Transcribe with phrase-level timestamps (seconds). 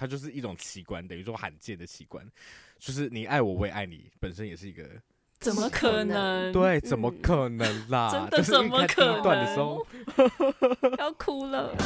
[0.00, 2.26] 它就是一种奇观，等于说罕见的奇观，
[2.78, 4.82] 就是你爱我，我也爱你，本身也是一个。
[5.40, 6.50] 怎么可能？
[6.54, 8.10] 对，怎么可能啦？
[8.10, 9.22] 真的怎么可能？
[9.22, 9.86] 段的时候
[10.96, 11.76] 要哭了。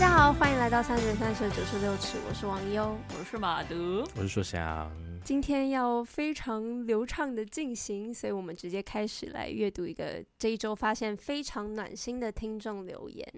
[0.00, 4.90] 家好，欢迎来到三十三十九十六尺，我是王优，我是马德，我是硕翔。
[5.22, 13.30] 今天要非常流畅的进行，所以我们直接开始来阅读一个这一周发现非常暖心的听众留言，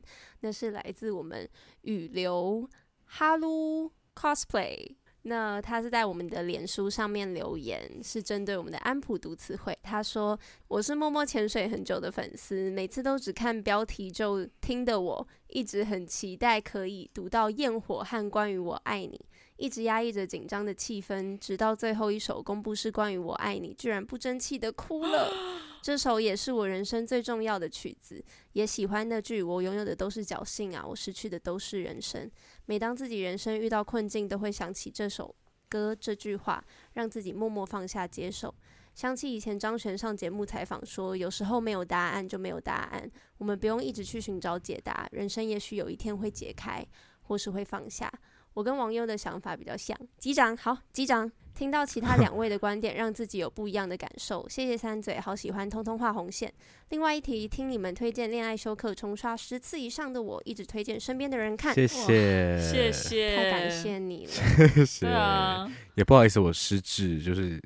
[0.43, 1.51] 那是来自我们
[1.81, 2.71] 雨流
[3.07, 4.94] 哈喽 cosplay。
[5.22, 9.79] 那他是在我们的脸书上面留言，是针对我们的安普读词汇。
[9.82, 19.21] 他说：“我是默默潜水很久的粉丝，每次都只看标题就听的我，一直很期待可以读到焰火和关于我爱你。”
[19.58, 25.30] 一直压抑着紧张的气氛，直到最后一首公布是关于我爱你，居然不争气的哭了。
[25.82, 32.31] 这首也是我人生最重要的曲子，也喜欢那句“我拥有的都是侥幸啊，我失去的都是人生”。
[32.67, 35.34] 每当自己人生遇到困境，都会想起这首
[35.69, 38.55] 歌这句话，让自己默默放下接受。
[38.94, 46.86] 想起以前张悬上节目采访说，有时候没有答案就没有答案，我们不用一直去寻找解答，人生也许有一天会解开，
[47.22, 48.08] 或是会放下。
[48.55, 51.33] 我跟王优的想法比较像，击掌好，击掌。
[51.55, 54.47] 听到其他两位的观点， 让自己有不一样的感受。
[54.48, 56.53] 谢谢三嘴，好喜欢通通画红线。
[56.89, 61.75] 另外一题，听你们推荐恋爱修课重刷十次以上的我，一直推荐身边的人看。
[61.75, 64.33] 谢谢，谢谢，太感谢你了。
[64.75, 67.61] 谢谢，对啊，也不好意思，我失智，就是。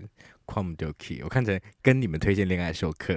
[1.22, 3.14] 我看着跟你们推荐恋爱授课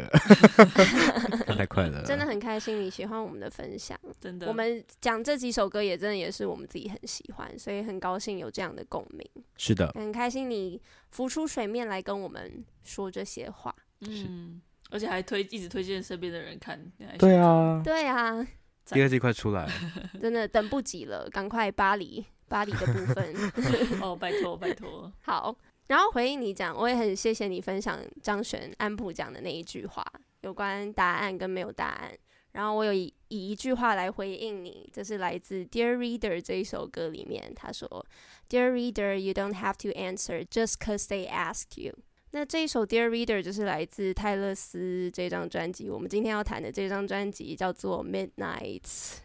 [1.56, 2.04] 太快乐了。
[2.04, 3.98] 真的很开心你喜欢我们的分享。
[4.20, 4.48] 真的。
[4.48, 9.26] 我们讲这几首歌也真的也是我们自己很喜欢所以很高兴有这样的共鸣。
[9.58, 9.88] 是的。
[9.96, 13.74] 很开心你浮出水面来跟我们说这些话。
[14.02, 14.62] 嗯。
[14.90, 16.80] 而且还推一直推荐身边的人看
[17.18, 17.82] 对啊。
[17.84, 18.46] 对啊。
[18.86, 19.72] 第二季快出来了。
[20.20, 23.36] 真的等不及了赶快巴黎巴黎的部分。
[24.02, 25.12] 哦拜托拜托。
[25.22, 25.56] 好。
[25.90, 30.06] 然后回应你讲，我也很谢谢你分享张悬安普讲的那一句话，
[30.42, 32.12] 有关答案跟没有答案。
[32.52, 38.06] 然后我有以以一句话来回应你，这是来自《Dear Reader》这一首歌里面，他说
[38.50, 41.96] ：“Dear Reader, you don't have to answer just cause they asked you。”
[42.32, 45.90] 那这一首《Dear Reader》就是来自泰勒斯这张专辑。
[45.90, 48.82] 我们今天要谈的这张专辑叫做《Midnight》。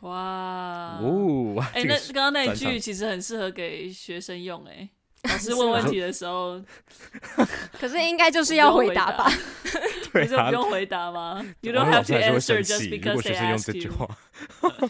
[0.06, 4.88] 哇哦，哎、欸，那刚刚那一句其实很适合给学生用，哎。
[5.24, 6.60] 老师问问题的时候，
[7.80, 9.30] 可是应该就是要回答吧？
[10.14, 13.90] 你就不用回答吗？You don't have to answer just because they ask you。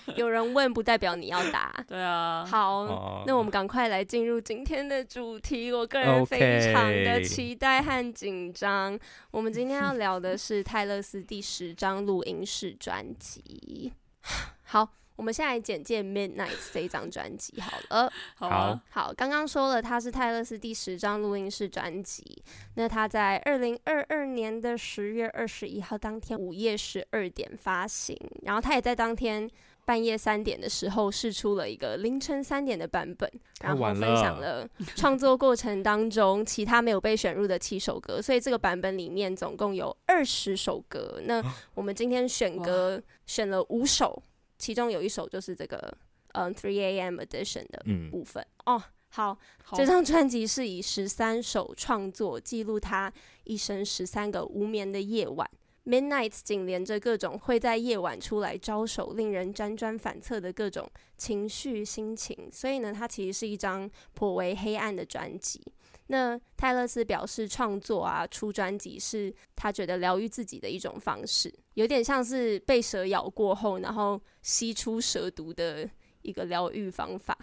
[0.16, 1.72] 有人问不代表你要答。
[1.86, 2.44] 对啊。
[2.44, 5.72] 好，那我们赶快来进入今天的主题。
[5.72, 8.98] 我个人非常的期待和紧张。
[9.30, 13.92] 我们今天要聊的是泰勒斯第十张录音室专辑。
[14.64, 14.88] 好。
[15.16, 18.12] 我们现在来简介《Midnight》这一张专辑好了。
[18.34, 22.42] 好，好，刚刚说了，它是泰勒斯第十张录音室专辑。
[22.74, 29.48] 那他在二零二二年的十月二十一号当天午夜十二点发行，然后他也在当天
[29.84, 33.30] 半夜三点的时候试出了一个凌晨三点的版本，
[33.62, 41.20] 然后分享了创作过程当中其他没有被选入的七首歌，所以这个版本里面总共有二十首歌。
[41.24, 41.40] 那
[41.74, 44.20] 我们今天选歌选了五首。
[44.58, 45.96] 其中有一首就是这个，
[46.32, 47.20] 嗯，Three A.M.
[47.20, 48.44] Edition 的部分。
[48.64, 53.12] 嗯、哦，好，好，这张专辑是以十三首创作记录他
[53.44, 55.48] 一生十三个无眠的夜晚。
[55.84, 65.60] Midnight 紧连着各种会在夜晚出来招手，令人辗转反侧的各种情绪心情，所以呢，它其实是一张颇为黑暗的专辑。
[66.08, 75.88] 那泰勒斯表示，创作啊，出专辑是他觉得疗愈自己的一种方式，有点像是被蛇咬过后，然后吸出蛇毒的
[76.22, 77.36] 一个疗愈方法。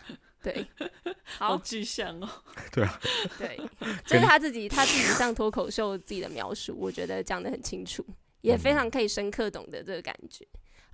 [0.44, 0.66] 对，
[1.38, 2.30] 好，具象哦。
[2.72, 3.00] 对啊，
[3.38, 3.60] 对，
[4.06, 8.06] 这、就是他自己他自己上脱口秀自己的描述，我觉得讲得很清楚，
[8.42, 10.48] 也非常可以深刻懂得这个感觉。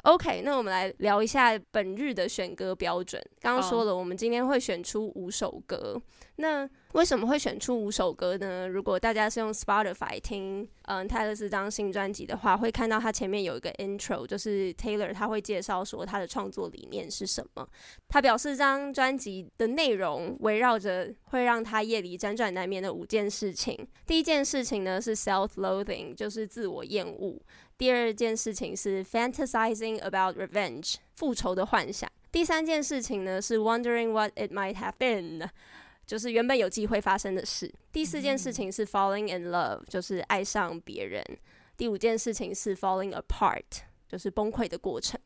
[0.03, 3.21] OK，那我们来聊一下本日的选歌标准。
[3.41, 6.01] 刚刚说了，我们今天会选出五首歌。
[6.39, 8.67] 那为什么会选出五首歌呢？
[8.67, 17.67] 如果大家是用 Spotify 听，嗯，泰勒丝这张新专辑的话，会看到他前面有一个 intro，就是 Taylor 他会介绍说他的创作理念是什么。
[18.07, 23.75] 他表示这张专辑的内容围绕着会让他夜里辗转难眠的五件事情。
[24.05, 27.35] 第一件事情呢是 self-loathing，就是自我厌恶。
[27.77, 32.11] 第二件事情是 fantasizing about revenge，复仇的幻想。
[32.31, 35.47] 第三件事情呢是 wondering what it might have been，
[36.05, 37.71] 就是原本有机会发生的事。
[37.91, 41.23] 第四件事情是 falling in love，就是爱上别人。
[41.75, 43.61] 第五件事情是 falling apart，
[44.07, 45.19] 就是崩溃的过程。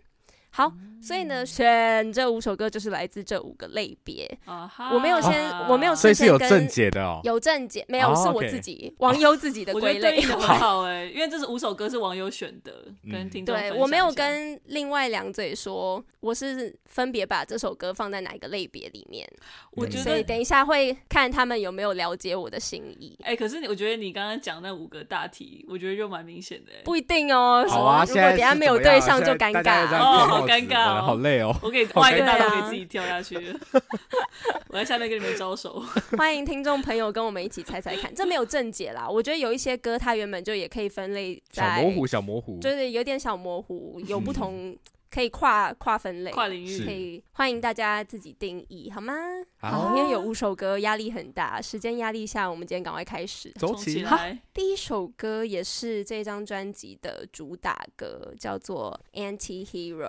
[0.54, 0.72] 好，
[1.02, 4.30] 所以呢，选这五首歌就是来自这五个类别。
[4.46, 10.82] 啊我没有先，我没有所以是有正正解的哦，有正解，没有是我自己 网友自己的归类，很好。
[10.82, 12.74] 哎，因为这是五首歌是网友选的，
[13.10, 19.26] 跟听众对我没有跟另外两嘴说，我是分别把这首歌放在哪一个类别里面。
[19.72, 23.18] 我觉得等一下会看他们有没有了解我的心意。
[23.24, 26.72] 哎，可是我觉得你刚刚讲那五个大题，我觉得就蛮明显的。
[26.84, 31.56] 不一定哦，好啊，如果等下没有对上就尴尬哦，好尴尬哦，好累哦。
[31.62, 33.36] 我给画一个大洞给自己跳下去，
[34.70, 35.84] 我在下面跟你们招手。
[36.18, 39.08] 欢迎听众朋友跟我们一起猜猜看，这没有正解啦。
[39.08, 44.76] 我觉得有一些歌它原本就也可以分类在小模糊，小模糊，就是有点小模糊，有不同。
[45.14, 49.14] 可以跨跨分类，跨领域，可以欢迎大家自己定义，好吗？
[49.60, 54.10] 好，因为有五首歌，压力很大，时间压力下，我们今天赶快开始走起来。
[54.10, 54.18] 好，
[54.54, 58.98] 第一首歌也是这张专辑的主打歌，叫做
[59.38, 60.00] 《Anti-Hero》。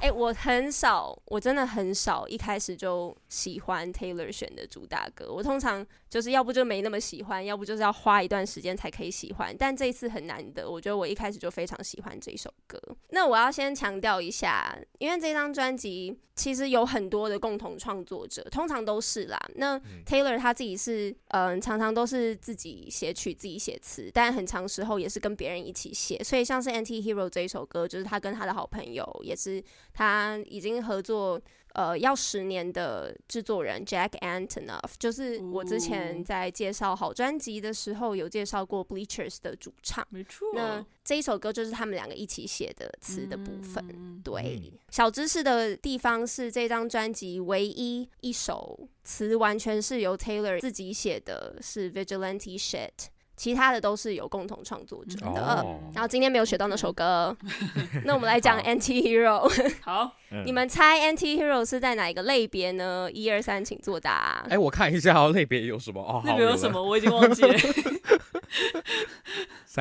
[0.00, 5.32] 哎、欸，我很少，我真的很少一开始就喜欢 Taylor 选的主打歌。
[5.32, 9.54] 我通常就是要不就没那么喜欢，要不就是要花一段时间才可以喜欢。
[9.56, 12.80] 但这一次很难得，我觉得我一开始就非常喜欢这首歌。
[13.10, 14.15] 那我要先强调。
[14.20, 19.38] 一下，因为这张专辑其实有很多的共同创作者，通常都是啦。
[19.56, 26.22] 那 Taylor 他自己是，嗯、呃，常常都是自己写曲、自己写词，但很长时候也是跟别人一起写。
[26.22, 31.40] 所以像是《Anti-Hero》这一首歌，就是他跟他的好朋友，也是他已经合作。
[31.76, 40.02] 呃，要十年的制作人 Jack Antonoff，就是我之前在介绍好专辑的时候有介绍过 Bleachers 的主唱。
[40.08, 43.84] 没错，那这一首歌就是他们两个一起写的词的部分。
[43.90, 53.08] 嗯、对，嗯、小知识的地方是这张专辑唯一一首词完全是由 Taylor 自己写的，是 Vigilante Shit。
[53.36, 57.36] 其他的都是有共同创作者的，哦、然后今天没有学到那首歌，
[58.04, 59.46] 那我们来讲 Anti-Hero。
[59.82, 60.10] 好，
[60.44, 63.10] 你们猜 Anti-Hero 是在哪一个类别呢？
[63.12, 64.44] 一二三，请作答。
[64.48, 66.00] 哎，我看一下哦，类别有什么？
[66.02, 66.82] 哦，类别有什么？
[66.82, 67.54] 我已经忘记了。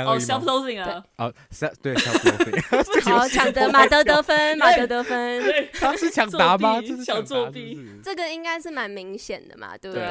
[0.04, 1.02] 哦，self-loathing 啊。
[1.18, 3.08] 哦，三对 self-loathing。
[3.10, 5.42] 好，抢得马德得分， 马德得分。
[5.74, 6.82] 他是抢答吗？
[6.82, 7.80] 这是小作弊。
[8.04, 10.06] 这个应该是蛮明显的嘛，对不对？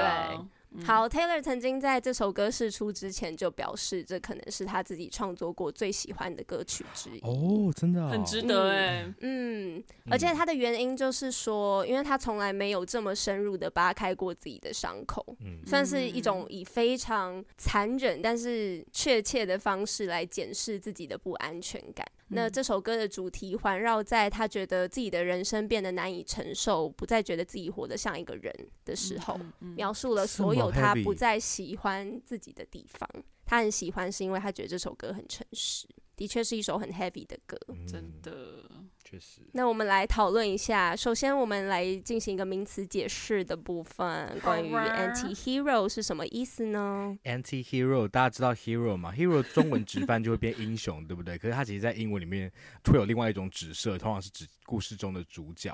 [0.75, 7.21] 嗯、好，Taylor 曾经在这首歌试出之前就表示，这可能是他自己创作过最喜欢的歌曲之一。
[7.21, 9.15] 哦，真的、哦，很值得哎。
[9.21, 22.05] 嗯，而且他的原因就是说，因为他从来没有这么深入的扒开过自己的伤口，嗯、算是一种以非常残忍但是确切的方式来检视自己的不安全感。
[22.29, 28.53] 那这首歌的主题环绕在他觉得自己的人生变得难以承受，不再觉得自己活得像一个人
[28.85, 29.38] 的时候，
[29.77, 33.08] 描述了所有他不再喜欢自己的地方。
[33.46, 38.70] 他很喜欢，是因为他觉得这首歌很诚实，的确是一首很 heavy 的歌，嗯、真的。
[39.14, 39.40] 确实。
[39.52, 51.38] 那我们来讨论一下，首先我们来进行一个名词解释的部分，关于 anti-hero 是什么意思呢？anti-hero 大家知道 hero 吗？hero 中文直翻就会变英雄，对不对？
[51.38, 52.50] 可是它其实在英文里面
[52.84, 55.72] 会有另外一种指涉，通常是指故事中的主角。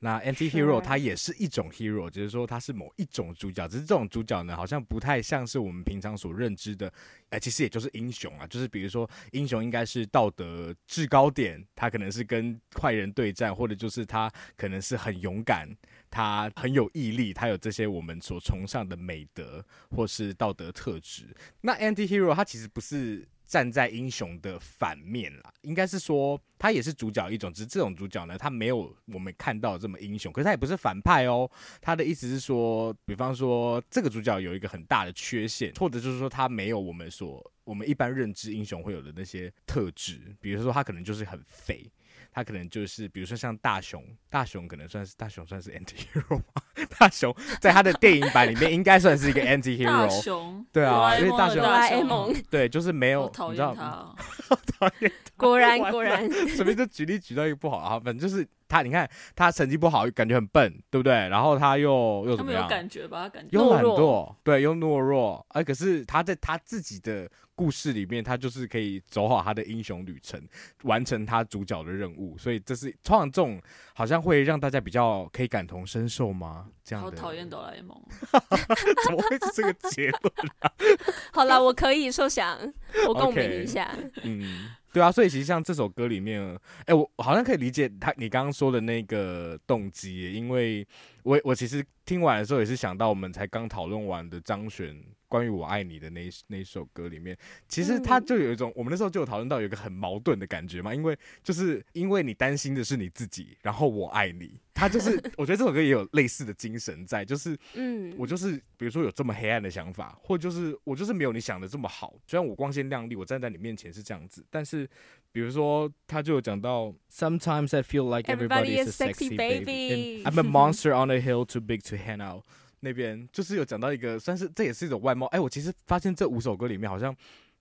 [0.00, 6.86] 那 anti-hero 它也是一种 hero，就是说它是某一种主角，只是这种主角呢，好像不太像是我们平常所认知的，
[7.30, 15.68] 哎、欸，其实也就是英雄啊，就是比如说英雄应该是道德制高点，他可能是跟坏人对战，或者就是他可能是很勇敢，
[16.10, 21.34] 他很有毅力，他有这些我们所崇尚的美德或是道德特质。
[21.60, 31.50] 那 anti-hero 他其实不是站在英雄的反面啦，应该是说他也是主角一种，只是这种主角呢，他没有我们看到这么英雄，可是他也不是反派哦。
[31.80, 41.90] 他的意思是说，比方说这个主角有一个很大的缺陷，或者就是说他没有我们所我们一般认知英雄会有的那些特质，比如说他可能就是很肥。
[42.38, 46.62] 他可能就是，比如说像大雄，大雄可能算是大雄算是 anti-hero 吗？
[46.98, 49.84] 大雄在他的电影版里面应该算是一个 anti-hero。
[49.86, 54.14] 大雄，对啊，因为大雄，哆啦 A 梦，对，就是没有，讨厌他，
[54.78, 58.46] 讨厌他，果然果然，随便就举例举到一个不好啊，反正就是。
[58.70, 61.14] 他，你看他成绩不好，感觉很笨，对不对？
[61.30, 62.64] 然后他又又怎么样？
[62.64, 65.42] 有感觉吧，感觉又懒惰，对，又懦弱。
[65.52, 70.38] 哎、啊，可是他在他自己的故事里面，他就是可以走好他的英雄旅程，
[70.82, 72.36] 完成他主角的任务。
[72.36, 73.58] 所以这是通常这种
[73.94, 76.67] 好像会让大家比较可以感同身受吗？
[76.84, 77.04] 这样。
[77.04, 78.00] 好讨厌哆啦 A 梦，
[79.04, 80.72] 怎么会是这个结论啊？
[81.32, 82.58] 好了，我可以受想，
[83.06, 83.90] 我共鸣一下。
[83.96, 84.70] Okay, 嗯。
[84.90, 86.42] 对啊，所以其实像这首歌里面，
[86.86, 90.84] 哎，我好像可以理解他你刚刚说的那个动机，因为
[91.22, 94.96] 我我其实听完的时候也是想到我们才刚讨论完的张悬
[95.26, 97.36] 关于我爱你的那一那首歌里面，
[97.68, 114.88] 其实他就有一种、嗯、我们那时候就有讨论到有一个很矛盾的感觉嘛，因为就是因为你担心的是你自己，然后我爱你，他就是 我觉得这首歌也有类似的精神在，就是嗯，我就是比如说有这么黑暗的想法，或就是我就是没有你想的这么好，虽然我光鲜亮丽，我站在你面前是这样子，但是
[115.32, 121.60] 比如说他就有讲到，Sometimes I feel like everybody is a sexy baby, I'm a monster on a hill too
[121.60, 122.44] big to hang out。
[122.80, 125.26] 那边就是有讲到一个，算是这也是一种外貌。
[125.26, 127.14] 哎，我其实发现这五首歌里面，好像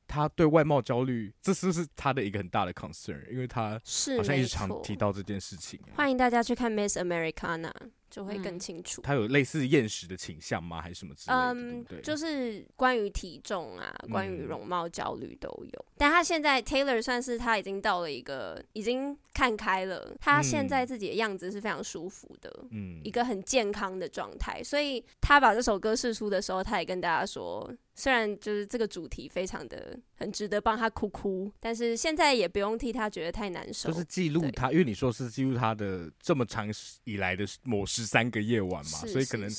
[0.07, 3.27] 他对外貌焦虑，这是不是他的一个很大的 concern？
[3.29, 3.81] 因为他
[4.15, 5.79] 好像一直常提到这件事情。
[5.95, 7.71] 欢迎大家去看 Miss Americana。
[8.09, 9.01] 就会更清楚。
[9.01, 10.81] 他有类似厌食的倾向吗？
[10.81, 11.53] 还是什么之类的？
[11.53, 15.85] 嗯，就是关于体重啊，关于容貌焦虑都有。
[15.97, 24.63] 但他现在 Taylor 算是他已经到了一个已经看开了，他现在自己的样子是非常舒服的，嗯，一个很健康的状态。
[24.63, 33.91] 所以他把这首歌试出的时候，他也跟大家说，虽然就是这个主题非常的很值得帮他哭哭，但是现在也不用替他觉得太难受。
[33.91, 36.67] 就是记录他，因为你说是记录他的这么长
[37.03, 37.96] 以来的模式。
[37.97, 39.49] 十三个夜晚嘛，所以可能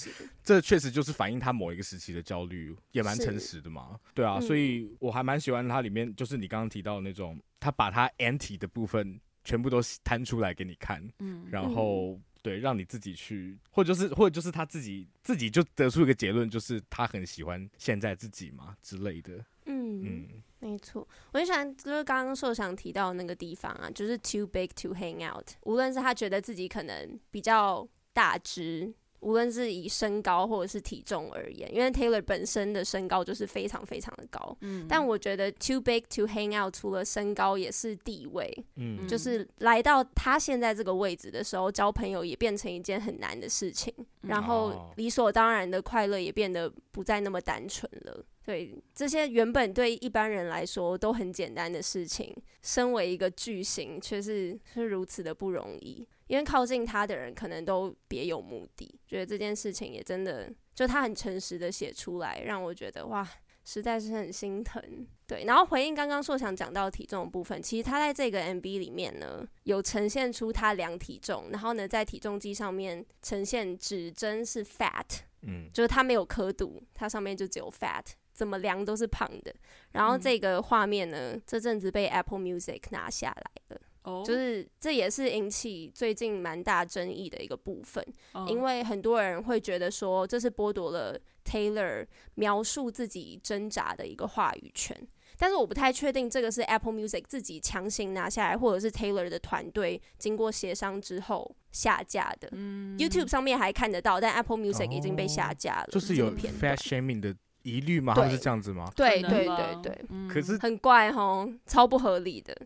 [0.44, 3.98] 这确实就是反映他某一个时期的焦虑，也蛮诚实的嘛。
[4.14, 19.44] 对啊，所以我还蛮喜欢他里面，就是你刚刚提到的那种，他把他 anti 的部分全部都摊出来给你看，嗯，然后对，让你自己去，或者就是或者就是他自己自己就得出一个结论，就是他很喜欢现在自己嘛之类的。
[19.66, 20.28] 嗯嗯，
[20.60, 27.86] 没错，我很喜欢就是刚刚受想提到的那个地方啊，就是 too big to hang out，无论是他觉得自己可能比较。
[28.18, 34.56] 大只，无论是以身高或者是体重而言，因为 Taylor 本身的身高就是非常非常的高。
[34.62, 38.52] 嗯，但我觉得 too big to hang out 除了身高也是地位。
[38.74, 43.94] 嗯，就是来到他现在这个位置的时候，交朋友也变成一件很难的事情。
[44.22, 48.24] 然后理所当然的快乐也变得不再那么单纯了。
[48.44, 56.06] 对，这些原本对一般人来说都很简单的事情，身为一个巨星，却是是如此的不容易。
[56.28, 63.28] 因为靠近他的人可能都别有目的，觉得这件事情也真的，就他很诚实的写出来，让我觉得哇，
[63.64, 64.80] 实在是很心疼。
[65.26, 75.04] 对，然后回应刚刚硕想讲到体重的部分，其实他在这个 MV 里面呢，有呈现出他量体重，然后呢在体重机上面呈现指针是 fat，
[75.42, 79.54] 嗯，就是他没有刻度，它上面就只有 fat，怎么量都是胖的。
[79.92, 83.80] 然后这个画面呢，嗯、这阵子被 Apple Music 拿下来了。
[84.04, 88.04] 就是这也是引起最近蛮大争议的一个部分，
[88.46, 94.96] 因为很多人会觉得说这是剥夺了 Taylor 描述自己挣扎的一个话语权，
[95.36, 102.48] 但是我不太确定这个是 Apple Music 自己强行拿下来，或者是 Taylor 的团队经过协商之后下架的。
[102.96, 105.88] YouTube 上面还看得到，但 Apple Music 已经被下架了。
[105.90, 108.14] 就是有 fat shaming 的疑虑吗？
[108.14, 108.90] 还是这样子吗？
[108.96, 112.56] 对对对对，可是很怪齁，超不合理的。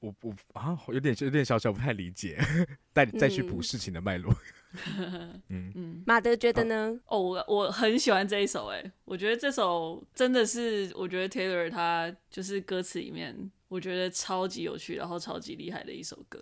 [0.00, 2.38] 我我啊，有点有点小小不太理解，
[2.92, 4.34] 带你再去补事情的脉络。
[5.48, 6.98] 嗯嗯，马德觉得呢？
[7.06, 16.40] 哦，我我很喜欢这一首，哎，我觉得这首真的是，我觉得 Taylor 他就是歌词里面，我觉得超级有趣，然后超级厉害的一首歌。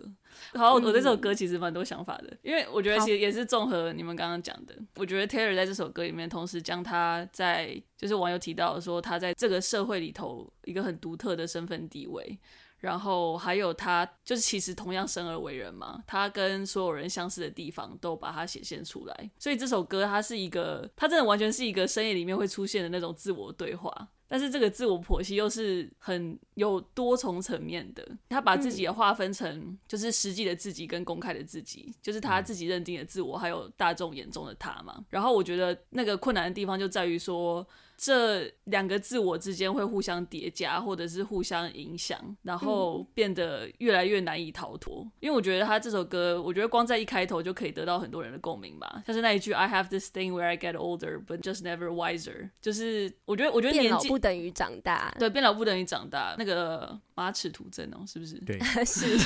[0.53, 4.77] 好，我对这首歌其实蛮多想法的，因为我觉得其实也是综合你们刚刚讲的。
[4.97, 12.39] 我觉得 Taylor 在这首歌里面，同时将他在就是网友提到说，他在这个社会里头一个很独特的身份地位。
[12.79, 19.31] 然后还有他，就是其实同样生而为人嘛，他跟所有人相似的地方都把它显现出来。
[19.37, 24.09] 所以这首歌它是一个，它真的完全是一个深夜里面会出现的那种自我对话。
[24.29, 35.03] 但是这个自我剖析又是很有多重层面的，他把自己也划分成就是实际的自己跟公开的自己，就是他自己认定的自我，还有大众眼中的他嘛。
[35.09, 37.67] 然后我觉得那个困难的地方就在于说。
[38.01, 45.01] 这两个自我之间会互相叠加，或者是互相影响，然后变得越来越难以逃脱。
[45.03, 49.03] 嗯、因为我觉得他这首歌，我觉得光在一开头就可以得到很多人的共鸣吧。
[49.05, 56.35] 像是那一句 “I have this thing where I get older, but just never wiser”，就是我觉得，我觉得年纪变老不等于长大，对，变老不等于长大。
[56.37, 58.35] 那个马齿图真哦，是不是？
[58.45, 59.17] 对， 是。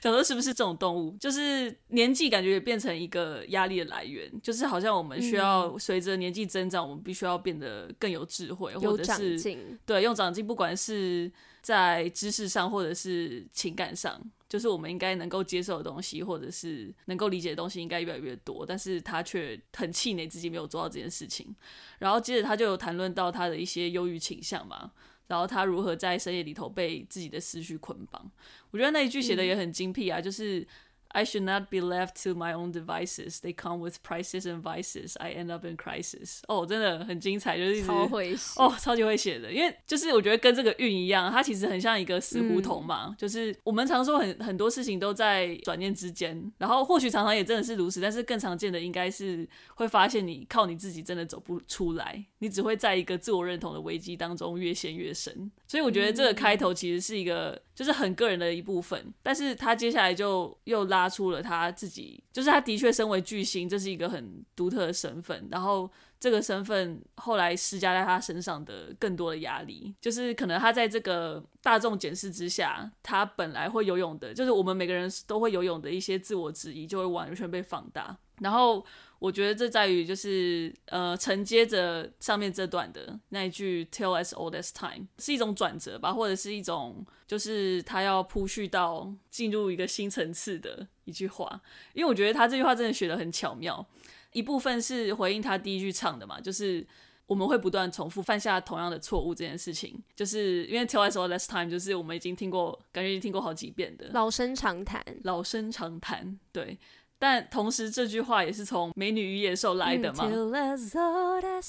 [0.00, 9.38] 小时候是不是这种动物，就是年纪感觉也变成一个压力的来源，就是好像我们需要随着年纪增长，我们必须要变得更有智慧，或者是
[9.84, 11.30] 对用长进，不管是
[11.60, 18.64] 在知识上或者是情感上，就是我们应该能够接受的东西，或者是能够理解的东西，应该越来越多。
[18.66, 21.54] 但是他却很气馁自己没有做到这件事情，
[21.98, 24.92] 然后接着他就有谈论到他的一些忧郁倾向嘛。
[25.28, 28.30] 然后他如何在深夜里头被自己的思绪捆绑？
[28.70, 30.66] 我觉得那一句写的也很精辟啊，就是
[31.08, 33.40] I should not be left to my own devices.
[33.40, 35.16] They come with prices and vices.
[35.18, 36.40] I end up in crisis.
[36.48, 39.52] 哦，真的很精彩，就是超会写哦，超级会写的。
[39.52, 43.06] 因为就是我觉得跟这个运一样，它其实很像一个死胡同嘛。
[43.08, 55.50] 嗯、就是我们常说很很多事情都在转念之间，然后或许常常也真的是如此，但是更常见的应该是会发现你靠你自己真的走不出来，你只会在一个自我认同的危机当中越陷越深。
[55.66, 61.06] 所以我觉得这个开头其实是一个就是很个人的一部分，但是他接下来就又拉。
[61.16, 65.48] 出了他自己，就是他的确身为巨星，这是一个很独特的身份。
[65.50, 78.18] 然后这个身份后来施加在他身上的更多的压力，就是可能他在这个大众检视之下，他本来会游泳的，就是我们每个人都会游泳的一些自我质疑，就会完全被放大。
[78.40, 78.84] 然后。
[79.18, 91.60] 我觉得这在于就是呃承接着上面这段的那一句 “Tale as old as time” 是一种转折吧，或者是一种就是他要铺叙到进入一个新层次的一句话。
[91.94, 93.84] 因为我觉得他这句话真的写的很巧妙，
[94.32, 96.86] 一部分是回应他第一句唱的嘛，就是
[97.26, 106.78] 我们会不断重复犯下同样的错误这件事情，就是因为 “Tale as old as time” 就是我们已经听过，感觉已经听过好几遍的老生常谈，老生常谈，对。
[107.18, 110.28] 但同时，这句话也是从《美女与野兽》来的嘛？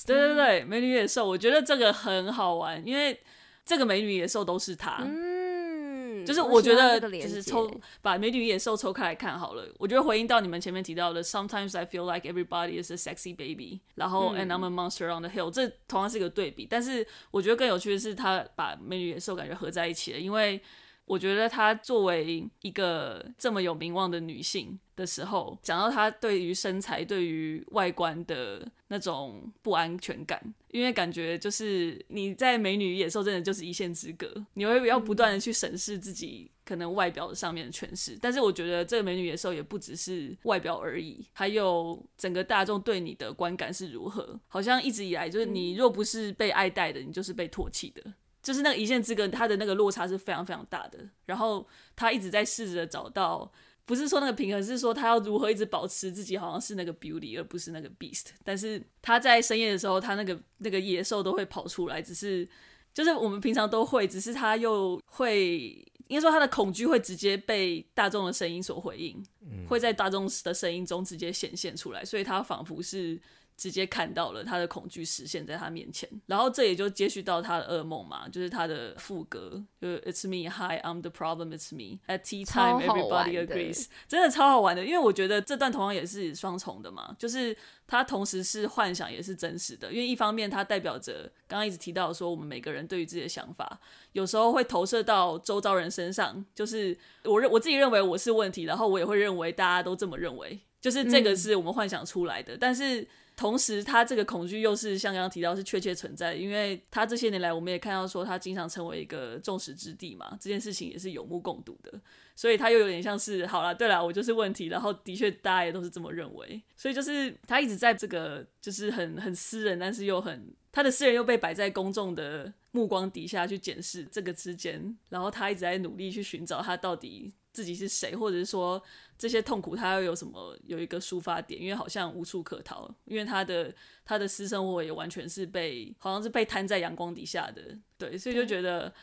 [0.05, 3.17] 对对对，《美女与野兽》，我觉得这个很好玩，因为
[3.65, 4.97] 这个美女野兽都是他。
[5.05, 9.65] 嗯，就是我觉得，就是抽把《美女与野兽》抽开来看好了。
[9.77, 16.67] 我觉得回应到你们前面提到的，Sometimes I feel like everybody is a sexy baby，然后 And I'm a monster on the hill，这同样是一个对比。
[16.69, 20.61] 但是我觉得更有趣的是，他把《美女与野兽》感觉合在一起了，因为。
[21.07, 38.17] 我觉得她作为一个这么有名望的女性的时候，讲到她对于身材、对于外观的那种不安全感，因为感觉就是你在《美女与野兽》真的就是一线之隔，你会要不断的去审视自己可能外表上面的诠释。
[38.21, 44.37] 但是我觉得这个《美女野兽》也不只是外表而已，还有整个大众对你的观感是如何。
[44.47, 48.03] 好像一直以来就是你若不是被爱戴的，你就是被唾弃的。
[48.47, 50.97] 就是那个一线之隔，他的那个落差是非常非常大的。
[51.25, 53.51] 然后他一直在试着找到，
[53.83, 58.27] 不是说那个平衡，是说他要如何一直保持自己好像是那个 beauty，而不是那个 beast。
[58.45, 62.47] 但是他在深夜的时候，他那个那个野兽都会跑出来，只是
[62.93, 69.21] 就是我们平常都会，只是他又会，应该说他的恐惧会直接被大众的声音所回应，
[69.67, 73.19] 会在大众的声音中直接显现出来，所以他仿佛是。
[73.57, 81.97] 直接看到了他的恐惧实现在他面前，然后这也就接续到他的噩梦嘛，就是他的副歌，就是 It's me, hi, I'm the problem, it's me.
[82.07, 93.79] At tea time, everybody agrees，真的超好玩的，因为我觉得这段同样也是双重的嘛，就是它同时是幻想也是真实的，因为一方面它代表着刚刚一直提到说我们每个人对于自己的想法，
[94.11, 103.07] 有时候会投射到周遭人身上，就是我认我自己认为我是问题，然后我也会认为大家都这么认为，就是这个是我们幻想出来的，嗯、但是。
[103.37, 112.01] 同时，他这个恐惧又是像刚刚提到是确切存在，因为他这些年来我们也看到说他经常成为一个众矢之的嘛，这件事情也是有目共睹的，
[112.35, 128.81] 所以他又有点像是好了，对了，我就是问题，然后的确大家也都是这么认为，所以就是他一直在这个就是很很私人，但是又很他的私人又被摆在公众的目光底下去检视这个之间，然后他一直在努力去寻找他到底自己是谁，或者是说。
[129.17, 131.61] 这些痛苦，他又有什么有一个抒发点？
[131.61, 133.73] 因为好像无处可逃，因为他的
[134.05, 137.61] 他的私生活也完全是被好像是被摊在阳光底下的，
[137.97, 138.93] 对，所以就觉得。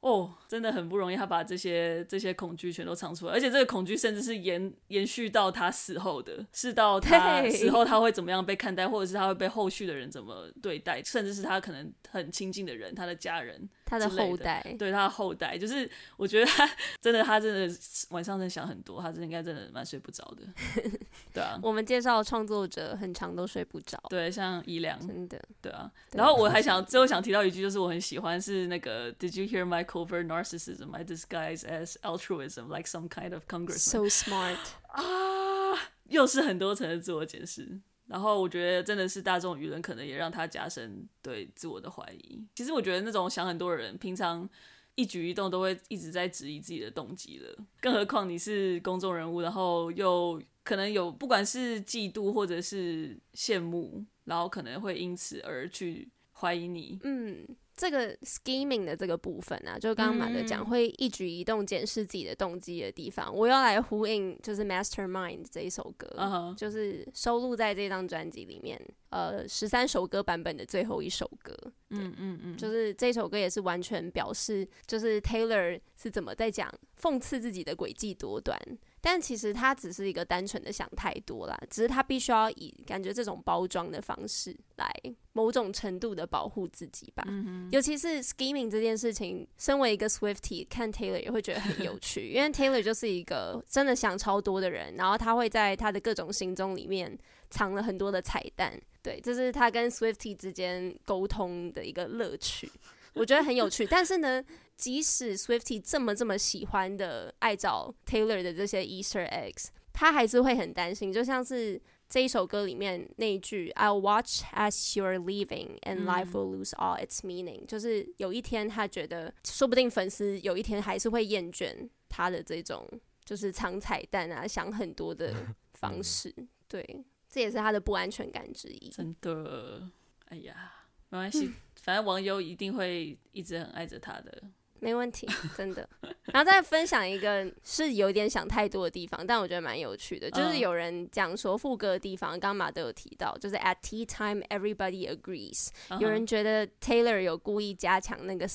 [0.00, 16.68] 哦，真的很不容易，他把这些这些恐惧全都唱出来，而且这个恐惧甚至是延延续到他死后的，是到他死后他会怎么样被看待，或者是他会被后续的人怎么对待，甚至是他可能很亲近的人，他的家人，他的后代，对他的后代，就是我觉得他
[17.00, 17.76] 真的，他真的
[18.10, 20.42] 晚上在想很多，他真的应该真的蛮睡不着的，
[21.32, 21.58] 对啊。
[21.62, 25.90] 我们介绍创作者很长都睡不着，对，像伊良，真的，对啊。
[26.12, 33.78] 然后我还想最后想提到一句，就是我很喜欢是那个 Did you hear my covert narcissism I disguise as altruism, like some kind of congressman.
[33.78, 34.56] So smart
[34.88, 37.80] 啊，又是很多层的自我解释。
[38.06, 42.44] 然后我觉得真的是大众舆论可能也让他加深对自我的怀疑。
[42.54, 44.48] 其实我觉得那种想很多的人，平常
[44.94, 56.98] 一举一动都会一直在质疑自己的动机了，更何况你是公众人物，然后又可能有不管是嫉妒或者是羡慕，然后可能会因此而去怀疑你。
[57.02, 57.46] 嗯。
[57.76, 66.54] 这个 scheming 的这个部分啊，就刚刚马德讲、嗯、会一举一动检视自己的动机的地方，我要来呼应，就是 Mastermind 这一首歌，uh huh.
[66.54, 71.52] 就是收录在这张专辑里面，呃，十三首歌版本的最后一首歌。
[71.90, 78.56] 嗯嗯嗯，就是这首歌也是完全表示，就是 Taylor 是怎么在讲讽刺自己的诡计多端。
[79.04, 84.90] 但其实他只是一个单纯的想太多啦，只是他必须要以感觉这种包装的方式来
[85.34, 87.22] 某种程度的保护自己吧。
[87.28, 97.18] 嗯、尤其是 scheming 这件事情，身为一个 Swiftie 看 Taylor 也会觉得很有趣，因为 Taylor 就是一个真的想超多的人，然后他会在他的各种行踪里面
[97.50, 98.80] 藏了很多的彩蛋。
[99.02, 102.70] 对，这是他跟 Swiftie 之间沟通的一个乐趣，
[103.14, 103.86] 我觉得很有趣。
[103.86, 104.44] 但是呢，
[104.76, 111.12] 即使 Swiftie 这么这么喜欢的爱找 Taylor 的这些 Easter eggs，他还是会很担心。
[111.12, 122.86] 就像是这一首歌里面那一句 "I'll watch as you're leaving and life will lose all its meaning"，、嗯、就是有一天他觉得，说不定粉丝有一天还是会厌倦他的这种
[123.24, 125.32] 就是藏彩蛋啊、想很多的
[125.74, 126.34] 方式。
[126.68, 128.88] 对，这也是他的不安全感之一。
[128.90, 129.88] 真的，
[130.26, 130.72] 哎呀，
[131.10, 131.52] 没关系，
[131.84, 134.42] 反正网友一定会一直很爱着他的。
[134.80, 135.86] 没问题， 真的。
[136.24, 145.68] 然后再分享一个是有点想太多的地方，但我觉得蛮有趣的，就是有人讲说副歌的地方，刚刚马都有提到，就是 at tea time everybody agrees。
[146.00, 148.46] 有人觉得 Taylor 有故意加强那个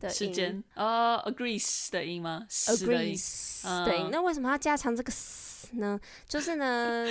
[0.00, 4.08] 的时间，哦，agrees 的音吗？agrees，对。
[4.10, 5.12] 那为什么要加强这个
[5.76, 6.00] 呢？
[6.26, 7.06] 就是呢，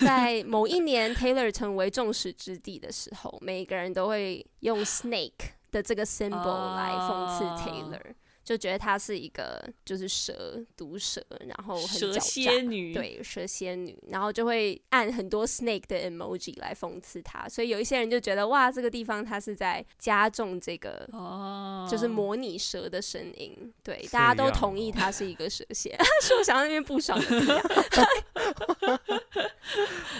[0.00, 5.54] 在某一年 Taylor 成为众矢之的的时候，每一个人都会用 snake。
[5.74, 8.14] 的这个 symbol 来讽刺 Taylor，、oh.
[8.44, 21.90] 就觉得她是一个就是蛇毒蛇，然后很蛇仙女，对，蛇仙女，然后就会按很多 snake 的 emoji 来讽刺她，所以有一些人就觉得哇，这个地方他是在加重这个，oh.
[21.90, 27.60] 就是模拟蛇的声音，对，大家都同意她是一个蛇蝎， 是我想到那边不爽的地方。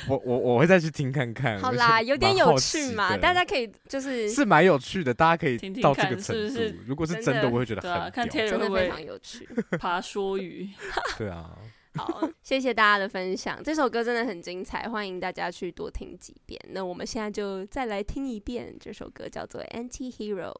[0.08, 1.60] 我我我会再去听看看。
[1.60, 6.48] 好啦，有点有趣嘛，大家可以就是是蛮有趣的，大家可以到这个程度。
[6.48, 9.48] 是不是如果是真的，我会觉得很屌，看 Taylor 真的非常有趣。
[9.78, 10.70] 爬说语，
[11.18, 11.50] 对啊。
[11.96, 16.60] 好，谢谢大家的分享，这首歌真的很精彩，欢迎大家去多听几遍。
[16.70, 20.52] 那我们现在就再来听一遍这首歌，叫做《Anti-Hero》。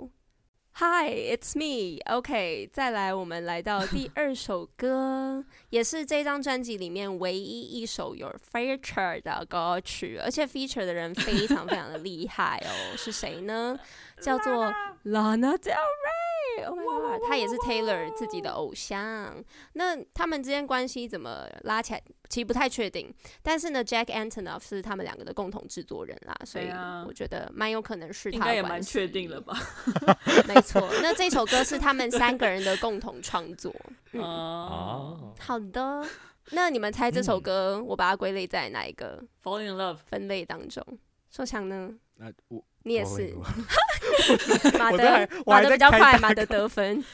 [0.77, 2.01] Hi, it's me.
[2.13, 13.77] OK，再来，我们来到第二首歌，也是这张专辑里面唯一一首有 feature 的歌曲，而且 feature 的人非常非常的厉害哦，是谁呢？
[14.21, 14.73] 叫做
[15.05, 16.34] Lana Del Rey。
[16.67, 19.43] Oh my god，他也是 Taylor 自己的偶像。
[19.75, 22.03] 那他们之间关系怎么拉起来？
[22.29, 26.69] 其实不太确定，但是呢，Jack Antonoff 是他们两个的共同制作人啦，所以
[27.07, 28.37] 我觉得蛮有可能是他。
[28.37, 29.57] 应该也蛮确定了吧？
[30.49, 33.75] 没错，那这首歌是他们三个人的共同创作。
[34.13, 36.05] 嗯，哦，好的。
[36.51, 40.83] 那你们猜这首歌，我把它归类在哪一个 Fall in Love 分类当中？
[41.31, 41.95] 说强呢？
[42.17, 43.35] 那我你也是。
[44.79, 47.05] 马德，马德比较快，马德得分。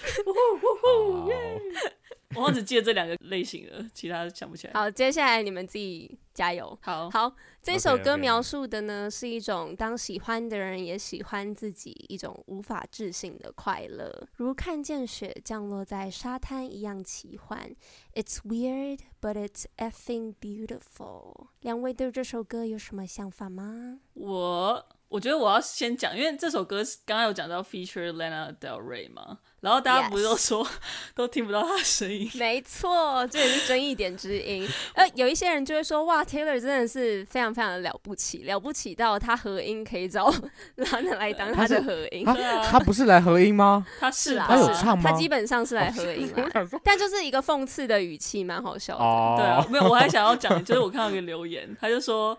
[2.37, 4.73] 我只记得这两个类型的，其他想不起来。
[4.73, 6.79] 好，接下来你们自己加油。
[6.81, 9.19] 好，好，这首歌描述的呢，okay, okay.
[9.19, 17.69] 是一种当喜欢的人也喜欢自己，一种无法置信的快乐，如看见雪降落在沙滩一样奇幻。
[18.15, 21.49] It's weird, but it's effing beautiful。
[21.63, 23.99] 两位对这首歌有什么想法吗？
[24.15, 29.39] 我我觉得我要先讲，因为这首歌刚刚有讲到 feature Lana Del Rey 嘛。
[29.61, 30.71] 然后大家不是都说 Yes.
[31.15, 32.31] 都听不到他的声音？
[32.35, 34.67] 没错，这也是争议点之一。
[34.95, 40.33] 呃，有一些人就会说，哇，Taylor 真的是非常非常的了不起，了不起到他合音可以找
[40.79, 42.25] Lana 来当他的合音。
[42.25, 43.85] 他，他不是来合音吗？
[43.99, 45.11] 他是啊，他有唱吗？
[45.11, 49.05] 他基本上是来合音啊，但就是一个讽刺的语气，蛮好笑的。
[49.05, 52.39] 哦、对啊，没有，我还想要讲， 就是我看到一个留言，他就说，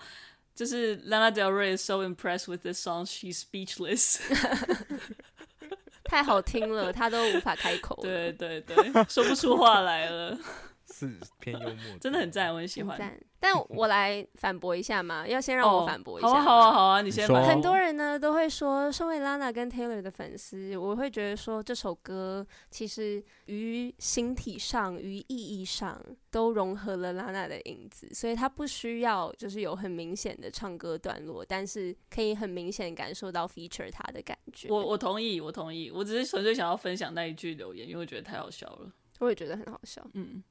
[0.61, 4.18] 就是 Lana Del Rey is so impressed with this song, she's speechless。
[6.05, 7.99] 太好听了，他都无法开口。
[8.03, 8.77] 对对对，
[9.09, 10.38] 说不出话来了。
[11.08, 13.20] 是偏幽默，真的很赞，我很喜欢。
[13.40, 16.28] 但我来反驳一下嘛，要先让我反驳一下。
[16.28, 17.28] 好啊，好啊，好啊，你先。
[17.28, 34.70] 很多人呢都会说，身为 Lana 跟 Taylor 的粉丝，我会觉得说这首歌其实于形体上、于意义上都融合了 Lana 的影子，所以他不需要就是有很明显的唱歌段落，但是可以很明显感受到 feature 他的感觉。
[34.70, 38.92] 我我同意，我同意，我只是纯粹想要分享那一句留言，因为我觉得太好笑了。
[39.18, 40.44] 我也觉得很好笑，嗯。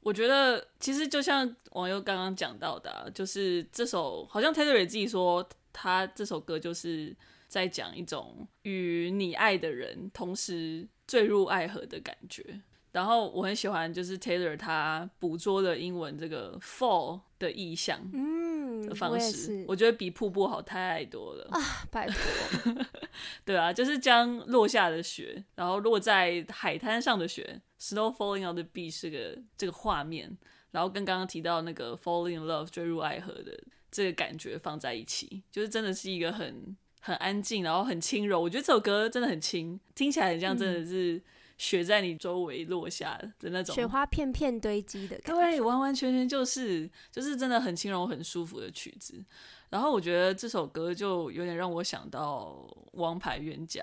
[0.00, 7.14] 我觉得其实就像网友刚刚讲到的，就是这首好像 Taylor 自己说，他这首歌就是
[7.48, 12.60] 在讲一种与你爱的人同时坠入爱河的感觉。
[12.98, 18.00] 然后我很喜欢就是 Taylor 他捕捉的英文这个 fall 的意象。
[18.12, 21.60] 嗯，的方式，我，我觉得比瀑布好太多了啊！
[21.92, 22.74] 拜托，
[23.46, 30.36] 对啊，就是将落下的雪，然后落在海滩上的雪，snow falling on the beach 是个这个画面，
[30.72, 33.56] 然后跟刚刚提到那个 falling in love 坠入爱河的
[33.92, 38.40] 这个感觉放在一起，就是真的是一个很很安静，然后很轻柔。
[38.40, 41.14] 我觉得这首歌真的很轻，听起来很像真的是。
[41.14, 41.22] 嗯
[41.58, 49.22] 雪在你周围落下的那种，雪花片片堆积的感觉，对，完完全全就是，就是真的很轻柔、很舒服的曲子。
[49.68, 53.82] 然后我觉得这首歌就有点让我想到《王牌冤家》，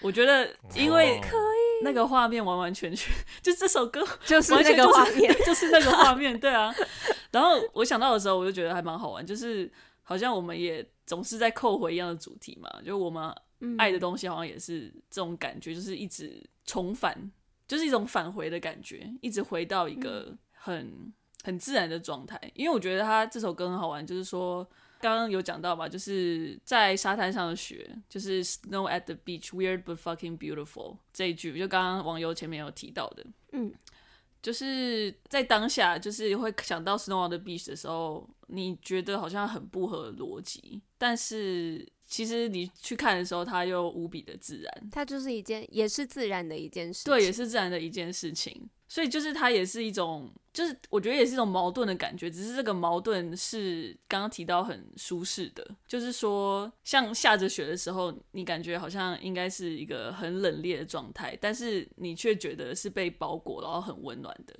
[0.00, 6.74] 我觉得因为可以那个画面完完全全 就这首歌 就是那个画面，就是那个画面，对啊。
[7.30, 9.70] 然后我想到的时候，我就觉得还蛮好玩，就是
[10.02, 13.32] 好像我们也总是在扣回一样的主题嘛，就我们。
[13.78, 17.30] 爱的东西好像也是这种感觉，就是一直重返，
[17.66, 22.40] 就是一种返回的感觉，一直回到一个很很自然的状态。
[22.54, 24.66] 因为我觉得他这首歌很好玩，就是说
[25.00, 33.72] 刚刚有讲到吧，就是在沙滩上的雪，就是 Snow at the beach, weird but fucking beautiful 这一句，就刚刚网友前面有提到的，嗯，
[34.40, 41.86] 就是在当下，就是会想到 Snow on the beach 的时候，你觉得好像很不合逻辑，但是。
[42.12, 48.68] 其实你去看的时候，它又无比的自然，它就是一件也是自然的一件事情，对，也是自然的一件事情。
[48.86, 52.30] 所以就是它也是一种，就是我觉得也是一种矛盾的感觉。
[52.30, 64.54] 只是这个矛盾是刚刚提到很舒适的，就是说像下着雪的时候，你感觉好像应该是一个很冷冽的状态，但是你却觉得是被包裹，然后很温暖的。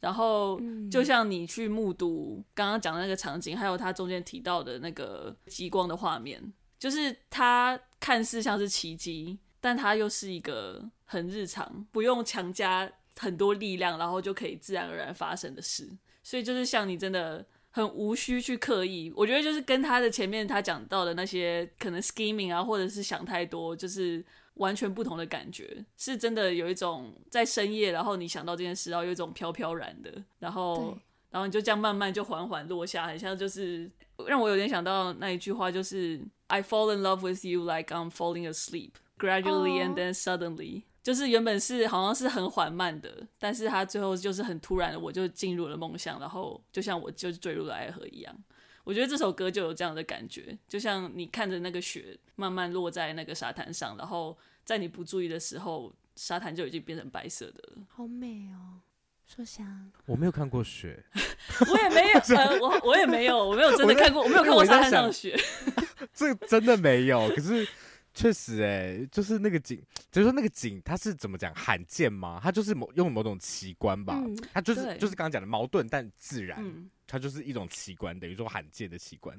[0.00, 0.58] 然后
[0.90, 6.42] 就像你去目睹刚刚讲的那个场景，还有它中间提到的那个极光的画面。
[6.78, 15.90] 就是它看似像是奇迹，但它又是一个很日常，不用强加很多力量，然后就可以自然而然发生的事。
[16.22, 25.84] 所以就是像你真的很无需去刻意，我觉得就是跟他的前面他讲到的那些可能 scheming 啊，或者是想太多，就是完全不同的感觉。
[25.96, 30.98] 是真的有一种在深夜，然后你想到这件事，然后有一种飘飘然的，然后
[31.30, 33.90] 然后你就这样慢慢就缓缓落下，很像就是
[34.26, 40.82] 让我有点想到那一句话，就是 I fall in love with you like I'm falling asleep gradually and then suddenly，、oh.
[41.02, 48.36] 就是原本是好像是很缓慢的，但是他最后就是很突然的，我就进入了梦乡，然后就像我就坠入了爱河一样。
[48.84, 57.86] 我觉得这首歌就有这样的感觉，就像你看着那个雪慢慢落在那个沙滩上，然后在你不注意的时候，沙滩就已经变成白色的了。
[57.88, 58.80] 好美哦。
[59.26, 61.02] 说想，我没有看过雪，
[61.68, 65.36] 我也没有， 呃，我我也没有，我没有真的看过，我，我没有看过沙滩上的雪，
[66.14, 67.28] 这真的没有。
[67.30, 67.66] 可是
[68.14, 72.40] 确实，哎，就是那个景，就是说那个景，它是怎么讲罕见吗？
[72.42, 79.36] 它就是某用某种奇观吧，嗯、它就是就是刚刚讲的矛盾但自然，嗯、它就是一种奇观，等于说罕见的奇观，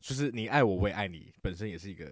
[0.00, 2.10] 就是你爱我，我也爱你，本身也是一个。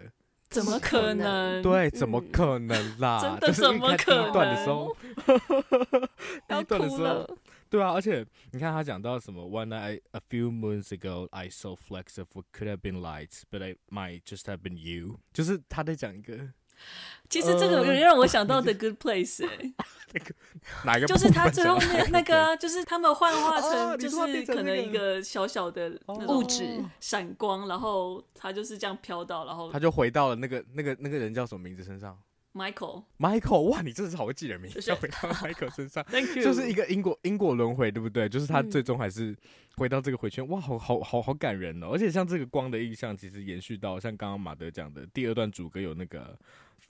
[0.55, 1.61] 怎么可能？
[1.63, 3.21] 对，怎么可能啦？
[3.21, 4.25] 真的怎么可能？
[4.25, 4.97] 第一段的时候，
[6.47, 7.39] 第一段的时候，
[7.69, 13.61] 对啊，而且你看他讲到什么？When I a few moons ago I saw flecks of what could have been lights, but
[13.61, 15.19] it might just have been you。
[15.33, 16.53] 就是他在讲一个。
[17.29, 19.75] 其实这个让我想到 The Good Place 哎、欸，
[20.13, 20.35] 那个
[20.85, 21.07] 哪个？
[21.07, 32.17] 就是他最后那那个，就是他们幻化成就是可能一个小小的物质闪光，然后他就是这样飘到，然后他就回到了那个那个那个人叫什么名字身上
[32.53, 38.29] ？Michael，Michael，哇，你真的是好会记人名，要回到 Michael 身上， Thank you，就是一个因果因果轮回，对不对？
[38.29, 39.35] 就是他最终还是
[39.77, 41.89] 回到这个回圈，哇，好好好好感人哦！
[41.93, 46.39] 而且像这个光的印象，其实延续到像刚刚马德讲的第二段主歌有那个。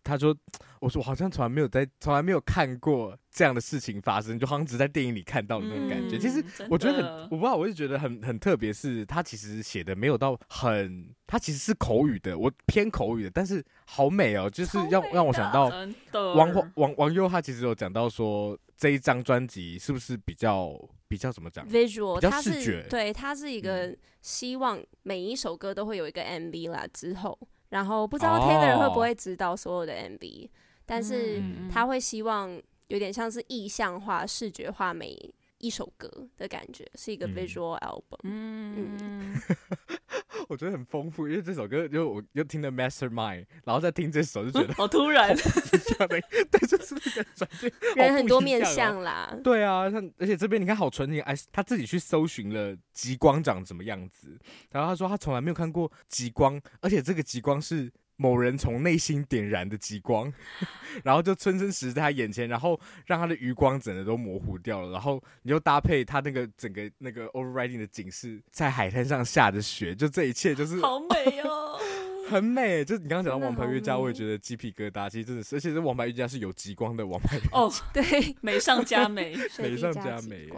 [0.04, 0.36] 他说
[0.80, 6.18] ：“我说我好像从来没有在，从来没有看过这样的事情发生，就好像只在电影里看到的那种感觉。
[6.18, 15.72] 嗯、其实我觉得很，我不知道，我就觉得很很特别，是他其实写的没有到很，他其实是口语的，我偏口语的，但是好美哦，就是让让我想到
[16.12, 27.38] 王王王佑，他其实有讲到说这一张专辑是不是比较比较怎么讲？visual，比较视觉，对，它是一个希望每一首歌都会有一个 MV 啦，之后。”
[27.74, 30.50] 然后不知道 Taylor 会不会指导所有的 MV，、哦、
[30.86, 32.48] 但是他会希望
[32.86, 35.18] 有点像是意象化、视觉化每
[35.64, 38.18] 一首歌的感觉，是一个 visual album。
[38.24, 39.40] 嗯，嗯
[40.48, 45.34] 我觉得很丰富，因为这首歌就我又听了 Mastermind，然后再听这首就觉得、嗯、好突然，
[46.06, 46.20] 对，
[46.68, 49.34] 就是那个转变， 人很多面相啦。
[49.42, 54.38] 对啊，像而且这边你看好纯情，哎，他自己去搜寻了极光长什么样子，
[54.70, 60.32] 然后他说他从来没有看过极光，而且这个极光是某人从内心点燃的极光，
[61.02, 64.92] 然后就村真实在他眼前，然后让他的余光整个都模糊掉了。
[64.92, 71.78] 然后你又搭配他那个整个那个 overriding 的景示，在海滩上下着雪，就这一切就是好美哦。
[72.26, 75.10] 很美，就你刚刚讲到王牌月假，我也觉得鸡皮疙瘩。
[75.10, 78.02] 其实真的是，而且这王牌月假是有极光的王牌月假哦，对，
[78.40, 80.48] 美上加美， 美上加美，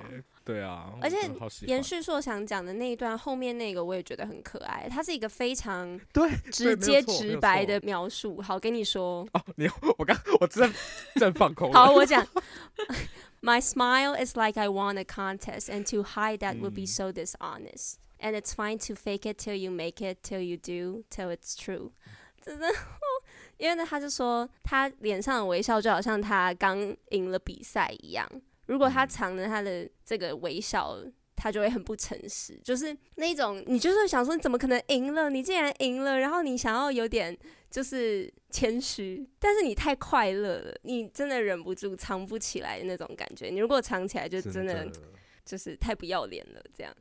[0.46, 0.94] 对啊。
[1.02, 1.18] 而且
[1.66, 4.88] 延续硕想讲的那一段后面那个，我也觉得很可爱。
[4.88, 8.40] 它是一个非常对直接直白的描述。
[8.40, 10.72] 好，跟你说哦，你我刚我正
[11.16, 11.72] 正放空。
[11.72, 12.24] 好，我讲。
[13.42, 17.96] My smile is like I won a contest, and to hide that would be so dishonest.
[18.18, 21.54] And it's fine to fake it till you make it, till you do, till it's
[21.54, 21.90] true。
[22.40, 22.66] 真的，
[23.58, 28.26] 因为呢，他就说他脸上的微笑就好像他刚赢了比赛一样。
[28.66, 30.98] 如果他藏着他的这个微笑，
[31.34, 32.58] 他就会很不诚实。
[32.62, 35.30] 就是那种你就是想说，你怎么可能赢了？
[35.30, 37.36] 你竟然赢了，然后你想要有点
[37.70, 43.48] 就是谦虚，但是你太快乐了，你真的忍不住藏不起来的那种感觉。
[43.48, 44.90] 你如果藏起来，就真的。
[45.46, 46.92] 就是太不要脸了，这样，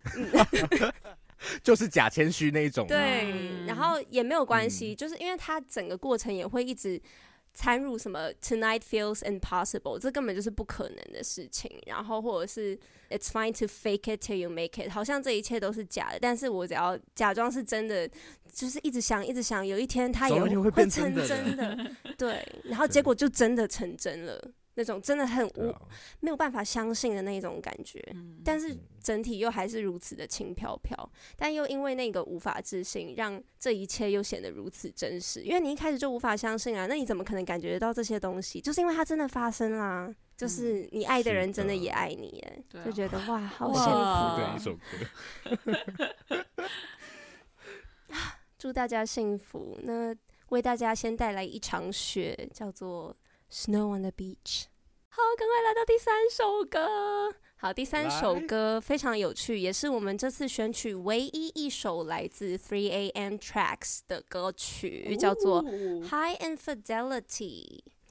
[1.63, 2.86] 就是假谦虚那一种。
[2.86, 7.01] 对，然后也没有关系，嗯、就是因为他整个过程也会一直
[7.55, 11.71] 掺入什么 “tonight feels impossible”，这根本就是不可能的事情。
[11.87, 12.77] 然后或者是
[13.09, 18.07] “it's fine to fake it till you make it”，好像这一切都是假的，但是我只要假装是真的，
[18.53, 20.49] 就是一直想，一直想，有一天它也会
[20.87, 21.91] 成真的。
[22.17, 24.51] 对，然后 结果就真的成真了。
[24.75, 25.73] 那种真的很无
[26.19, 27.99] 没有办法相信的那种感觉，
[28.43, 35.41] 但是整体又还是如此的轻飘飘，但又因为那个无法置信，让这一切又显得如此真实。
[35.41, 38.59] 因为你一开始就无法相信啊，那你怎么可能感觉到这些东西？
[38.59, 46.45] 就是因为它真的发生啦，就是你爱的人真的也爱你，哎，就觉得哇，好幸福的一首歌。
[48.59, 49.79] 祝大家幸福。
[49.83, 50.13] 那
[50.49, 53.15] 为大家先带来一场雪，叫做。
[53.55, 54.65] Snow on the beach。
[55.07, 57.33] 好，赶快来到第三首歌。
[57.55, 65.63] 好，第三首歌非常有趣，也是我们这次选取唯一一首来自 Three AM Tracks 的歌曲，叫做
[66.03, 67.23] 《High Infidelity》。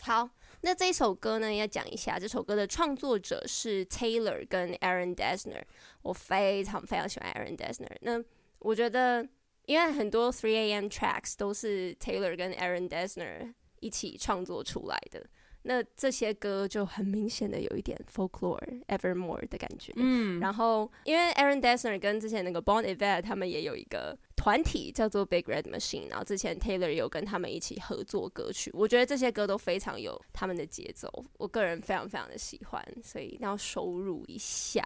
[0.00, 0.30] 好，
[0.62, 5.62] 那这一首歌呢，要讲一下，这首歌的创作者是 Taylor 跟 Aaron Dessner。
[6.00, 7.94] 我非常非常喜欢 Aaron Dessner。
[8.00, 8.18] 那
[8.60, 9.28] 我觉得，
[9.66, 13.52] 因为很多 Three AM Tracks 都是 Taylor 跟 Aaron Dessner。
[13.84, 15.22] 一起创作出来的，
[15.64, 19.92] 那这些歌就很明显的有一点 folklore evermore 的感觉。
[19.96, 34.82] 嗯，然后因为 Aaron Dessner 跟之前那个 Bon Iver 他们也有一个团体叫做 Big Red Machine，然后之前 Taylor 有跟他们一起合作歌曲，我觉得这些歌都非常有他们的节奏，我个人非常非常的喜欢，所以一定要收入一下。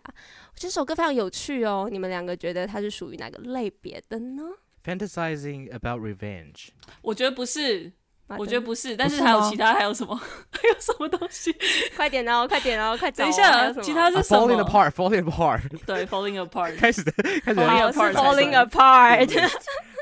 [0.54, 4.42] 这首歌非常有趣哦，你们两个觉得它是属于哪个类别的呢
[4.84, 6.68] ？Fantasizing about revenge，
[7.02, 7.92] 我觉得不是。
[8.36, 10.14] 我觉得不是，但是还有其他，还有什么？
[10.50, 11.54] 还有什么东西？
[11.96, 15.60] 快点哦，快点哦， 快等一下，其他是什么？Falling apart, falling apart。
[15.86, 16.76] 对，falling apart。
[16.80, 17.02] 开始，
[17.44, 17.60] 开始。
[17.60, 19.50] 好，是 falling apart。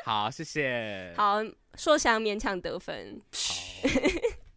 [0.04, 1.12] 好，谢谢。
[1.16, 1.38] 好，
[1.76, 3.20] 硕翔勉强得分。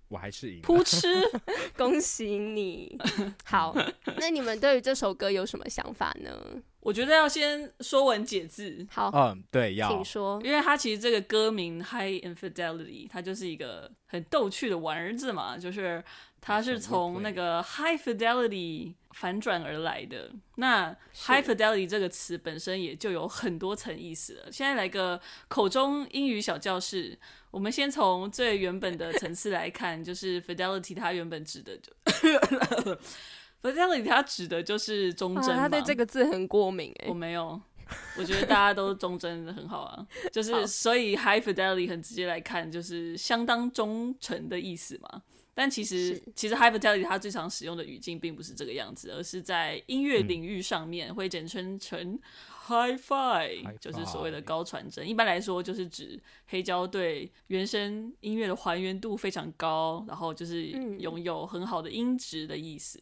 [0.09, 0.61] 我还是赢。
[0.61, 1.07] 扑哧，
[1.77, 2.97] 恭喜你。
[3.45, 3.75] 好，
[4.19, 6.61] 那你们对于这首歌有什么想法呢？
[6.81, 8.87] 我觉得要先说文解字。
[8.89, 10.41] 好，嗯，对，要，请说。
[10.43, 16.01] 因为它其实这个歌名《High Infidelity》，它就是一个很逗趣的玩儿字嘛，就是
[16.39, 20.31] 它是从那个 High Fidelity 反转而来的。
[20.55, 24.49] 那 High Fidelity 这个词本身也就有很多层意思了。
[24.49, 25.19] 现在来个
[25.49, 27.19] 口中英语小教室，
[27.51, 31.91] 我们先从最原本的层次来看，就是 Fidelity 它原本指的就。
[33.61, 35.63] Fidelity 它指的就是忠贞嘛。
[35.63, 37.07] 他对这个字很过敏哎。
[37.09, 37.59] 我没有，
[38.17, 40.07] 我觉得大家都忠贞的很好啊。
[40.31, 45.23] 就是所以 High Fidelity 很直接来看，就是相当忠诚的意思嘛。
[45.53, 52.17] 但其实其实 High Fidelity 它最常使用的语境并不是这个样子，而是在音乐领域上面会简称成
[52.69, 55.07] Hi-Fi，就是所谓的高传真。
[55.09, 60.65] 一般来说就是指黑胶对原声音乐的还原度非常高，然后就是
[60.99, 63.01] 拥有很好的音质的意思。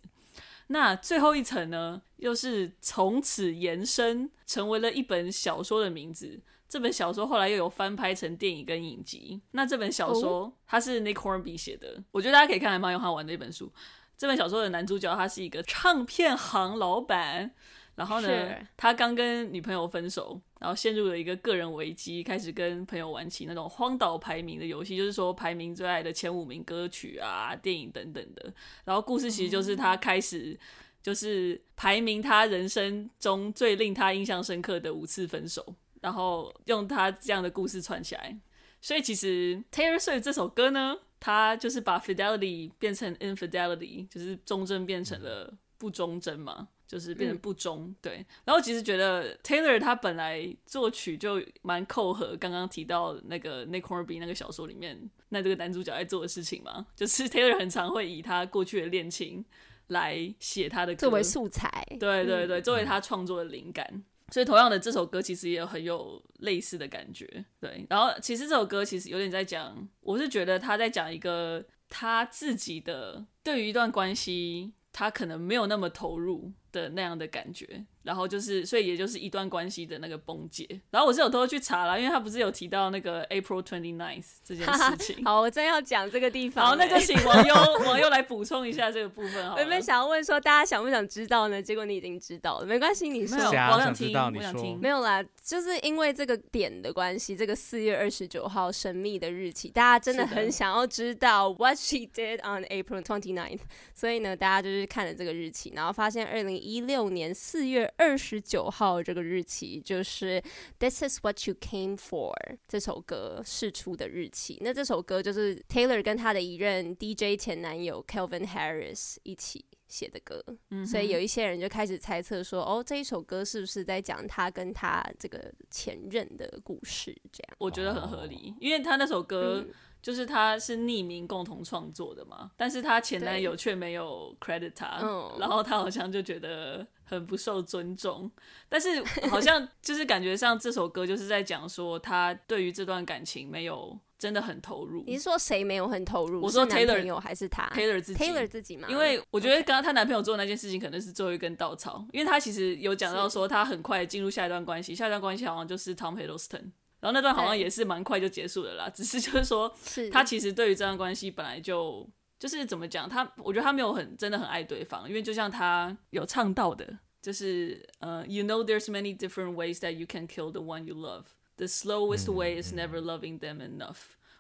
[0.68, 6.40] 那最后一层呢，又是从此延伸成为了一本小说的名字。
[6.70, 9.42] 这本小说后来又有翻拍成电影跟影集。
[9.52, 13.72] 那这本小说它是 Nick Hornby 写的，我觉得大家可以看还蛮有好玩的一本书。
[14.18, 17.52] 这本小说的男主角他是一个唱片行老板。
[17.98, 28.54] 然后呢，他刚跟女朋友分手，然后陷入了一个个人危机，开始跟朋友玩起那种荒岛排名的游戏，就是说排名最爱的前五名歌曲啊、电影等等的。
[28.86, 30.56] 然后故事其实就是他开始
[31.02, 35.66] 就是排名他人生中最令他印象深刻的五次分手，
[36.00, 38.38] 然后用他这样的故事串起来。
[38.80, 47.84] 所以其实 Taylor Swift 这首歌呢，它就是把 fidelity 变成 infidelity，就是忠贞变成了不忠贞嘛，就是变成不忠。
[47.90, 54.98] 嗯、对，然后其实觉得 Taylor 他本来作曲就蛮扣合刚刚提到那个 Nick Hornby 那个小说里面
[55.30, 59.44] 那这个男主角在做的事情嘛，就是 Taylor 很常会以他过去的恋情
[59.88, 64.04] 来写他的歌作为素材，对对对，作为他创作的灵感。
[64.30, 67.86] 所以，同样的这首歌其实也有很有类似的感觉，对。
[67.90, 77.84] 然后，其实这首歌其实有点在讲，我是觉得他在讲一个他自己的对于一段关系，他可能没有那么投入的那样的感觉。
[78.08, 80.66] 然后就是，所以也就是一段关系的那个崩解。
[80.92, 85.24] 然后我是有偷偷去查了，因为他不是有提到那个 April twenty ninth 这件事情。
[85.28, 86.66] 好，我真要讲这个地方。
[86.66, 87.54] 好，那就请王优
[87.86, 89.50] 王优来补充一下这个部分。
[89.50, 91.62] 好，原本想要问说大家想不想知道呢？
[91.62, 93.38] 结果你已经知道了，没关系，你说。
[93.38, 94.80] 没有，我想听，我想听。
[94.80, 103.64] 没有啦，就是因为这个点的关系，这个四月二十九号神秘的日期，大家真的很想要知道 What she did on April twenty ninth。
[103.94, 107.92] 所以呢，大家就是看了这个日期，然后发现二零一六年四月。
[107.98, 110.42] 二十九号这个日期就是
[110.80, 112.32] 《This Is What You Came For》
[112.68, 114.60] 这首歌释出的日期。
[114.62, 127.16] 那这首歌就是 Taylor 跟他的一任 DJ 前男友 Kelvin Harris 一起写的歌，嗯、所以有一些人就开始猜测说，哦，这一首歌是不是在讲他跟他这个前任的故事？
[127.32, 129.66] 这样我觉得很合理，因为他那首歌。
[129.68, 129.74] 嗯
[130.08, 135.02] 就是他是匿名共同创作的嘛，但是他前男友却没有 credit 他，
[135.38, 138.32] 然后他好像就觉得很不受尊重，
[138.70, 145.04] 但是好像 就是感觉上这首歌就是在讲说他对于这段感情没有真的很投入。
[145.06, 146.42] 你是说谁没有很投入？
[146.42, 148.88] 我说 Taylor 还是他？Taylor 自己，Taylor 自己嘛？
[148.90, 156.72] 因为我觉得刚刚她男朋友做的那件事情可能是最后一根稻草，因为他其实有讲到说他很快进入下一段关系，下一段关系好像就是 Tom Hiddleston。
[157.00, 159.72] 然后那段好像也是蛮快就结束了啦， 只是就是说，
[160.12, 162.08] 他其实对于这段关系本来就
[162.40, 171.26] 就是怎么讲，他我觉得他没有很真的很爱对方，因为就像他有唱到的，就是呃，You know there's many different ways that you can kill the one you love.
[171.58, 173.98] The slowest way is never loving them enough.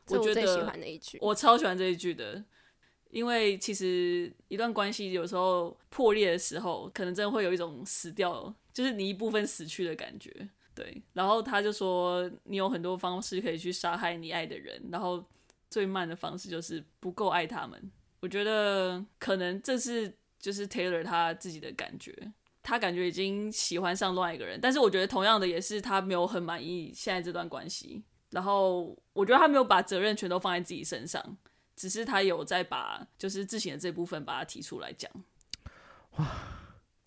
[0.10, 2.44] 我觉得我最喜欢的一句，我超喜欢这一句的，
[3.10, 10.50] 因为其实一段关系有时候破裂的时候，可能真的会有一种死掉，就是你一部分死去的感觉。
[10.78, 15.26] 对，然后他就说，你有很多方式可以去杀害你爱的人，然后
[15.72, 17.92] 最慢的方式就是不够爱他们。
[18.20, 28.04] 我觉得可能这是就是 Taylor 他自己的感觉，他感觉已经喜欢上另外一个人，但是我觉得同样的也是他没有很满意现在这段关系。
[28.30, 31.38] 然后我觉得他没有把责任全都放在自己身上，
[31.76, 35.12] 只是他有在把就是自省的这部分把它提出来讲。
[36.18, 36.28] 哇。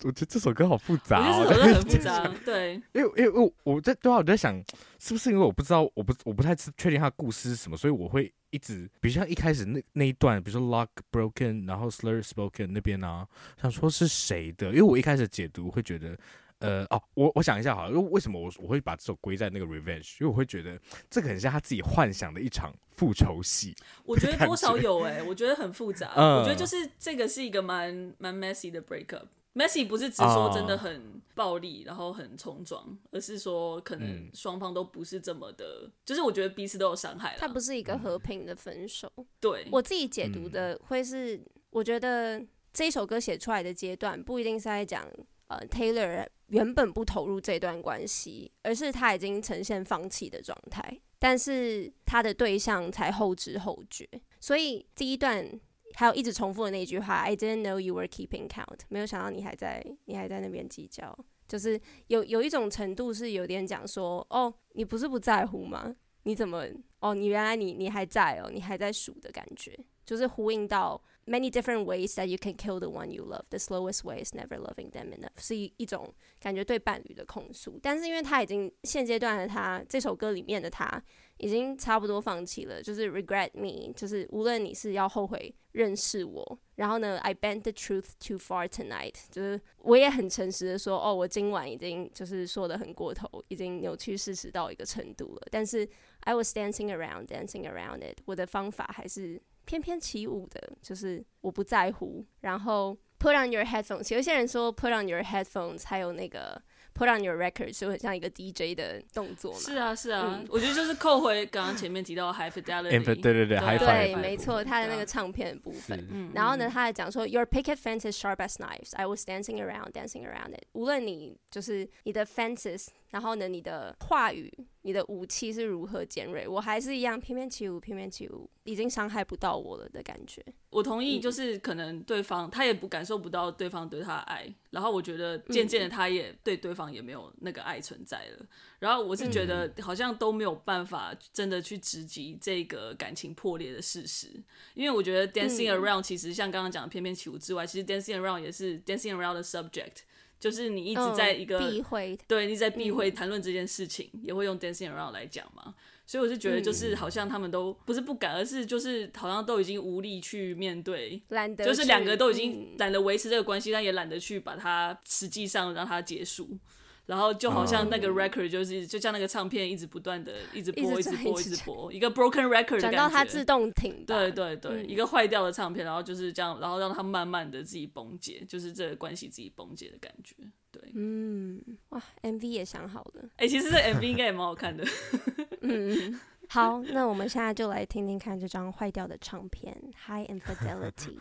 [0.03, 2.27] 我觉得这首歌好复杂，哦，我觉得这首歌 很复杂。
[2.45, 4.61] 对，因为因为我我在对啊，我在想，
[4.99, 13.27] 是不是因为我不知道，我不我不太确定他的故事是什么，所以我会一直，比如像一开始那那一段，比如说 lock broken，然后 slur spoken 那边呢，啊，
[13.61, 14.67] 想说是谁的？
[14.69, 16.17] 因为我一开始解读会觉得，
[16.59, 20.15] 呃，哦，我我想一下好了，为什么我我会把这首归在那个 revenge？
[20.19, 20.79] 因为我会觉得
[21.09, 23.75] 这个很像他自己幻想的一场复仇戏。
[24.03, 26.11] 我觉得多少有哎，欸，我觉得很复杂。
[26.15, 29.23] 嗯，我觉得就是这个是一个蛮蛮 messy 的 breakup。
[29.53, 31.87] Messy 不是只说真的很暴力，oh.
[31.87, 37.37] 然后很冲撞，而是说可能双方都不是这么的，嗯、就是我觉得彼此都有伤害了。
[37.37, 39.11] 它不是一个和平的分手。
[39.41, 42.41] 对，我自己解读的会是，我觉得
[42.71, 45.05] 这一首歌写出来的阶段不一定是在讲
[45.47, 54.07] 呃 Taylor 原本不投入这段关系，而是他已经呈现放弃的状态，但是他的对象才后知后觉，
[54.39, 55.59] 所以第一段。
[55.95, 58.79] 还有一直重复的那句话，I didn't know you were keeping count。
[58.89, 61.17] 没有想到你还在，你还在那边计较，
[61.47, 65.95] 就是有有一种程度是有点讲说，哦，你不是不在乎吗？
[66.23, 66.65] 你怎么，
[66.99, 71.01] 哦，你原来你你还在哦，你还在数的感觉，就是呼应到。
[71.23, 73.43] Many different ways that you can kill the one you love.
[73.51, 75.29] The slowest way is never loving them enough.
[75.37, 81.01] 是一一种感觉对伴侣的控诉，但是因为他已经现阶段的他这首歌里面的他
[81.41, 95.87] 已经差不多放弃了，就是 regret me，就是无论你是要后悔认识我，然后呢，I bent the truth too far tonight，就是我也很诚实的说，哦，我今晚已经就是说得很过头，已经扭曲事实到一个程度了，但是
[96.21, 99.41] I was dancing around, dancing around it，我的方法还是。
[99.63, 102.25] 翩翩起舞的，就是我不在乎。
[102.39, 106.59] 然后 put on your headphones，有些人说 put on your headphones，还有那个
[106.93, 109.59] put on your record 就很像一个 DJ 的动作嘛。
[109.59, 116.07] 是啊，是啊，嗯、我觉得就是扣回刚刚前面提到 High Fidelity，对对对，对 High 对，Five 没错，他的那个唱片的部分。
[116.11, 118.95] 嗯、然后呢，他还讲说，Your picket fence is sharp as knives.
[118.95, 120.63] I was dancing around, dancing around it.
[120.73, 124.51] 无论你就是你的 fences，然后呢，你的话语。
[124.83, 126.47] 你的武器是如何尖锐？
[126.47, 130.43] 我还是一样翩翩起舞，翩翩起舞，已经伤害不到我了的感觉。
[130.69, 138.37] 我同意，就是可能对方、嗯、他也不感受不到对方对他的爱，然后我觉得渐渐的他也对对方也没有那个爱存在了。
[138.39, 138.47] 嗯、
[138.79, 144.27] 然后我是觉得好像都没有办法真的去直击这个感情破裂的事实，
[144.73, 150.03] 因为我觉得 Dancing Around 其实像刚刚讲的翩翩起舞之外，其实 Dancing Around 也是 Dancing Around 的 subject。
[150.39, 155.75] 就是你一直在一个、嗯、避讳，对，你在避讳谈论这件事情，嗯、也会用 dancing around 来讲嘛。
[156.11, 166.59] 所以我是觉得，就是好像他们都不是不敢，而是就是好像都已经无力去面对，懒得，就是两个都已经懒得维持这个关系，嗯、但也懒得去把它实际上让它结束。
[167.05, 174.03] 然后就好像那个 record 就是就像那个唱片一直不断的一直播一直播一直播一个 broken record 的感觉，转到它自动停。
[174.05, 180.35] 对对对，嗯、一个坏掉的唱片，然后就是这样，然后让它慢慢的自己崩解，就是这个关系自己崩解的感觉。
[180.71, 183.23] 对，嗯，哇，MV 也想好了。
[183.37, 184.83] 哎、欸，其实这 MV 应该也蛮好看的。
[185.61, 189.75] 嗯，好，那我们现在就来听听看这张坏掉的唱片
[190.07, 190.91] 《High Infidelity》。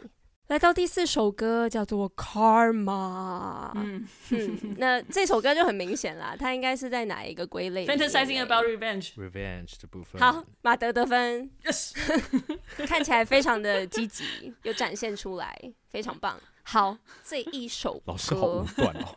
[0.49, 3.71] 来到第四首歌，叫做《Karma》。
[3.77, 9.15] 嗯嗯，那这首歌就很明显啦，它应该是在哪一个归类？Fantasizing about revenge。
[9.15, 10.21] Revenge 的部分。
[10.21, 11.49] 好，马德得分。
[11.63, 11.93] Yes。
[12.85, 15.57] 看起来非常的积极，有展现出来，
[15.89, 16.37] 非常棒。
[16.63, 18.03] 好，这一首歌。
[18.07, 19.15] 老师好武断哦。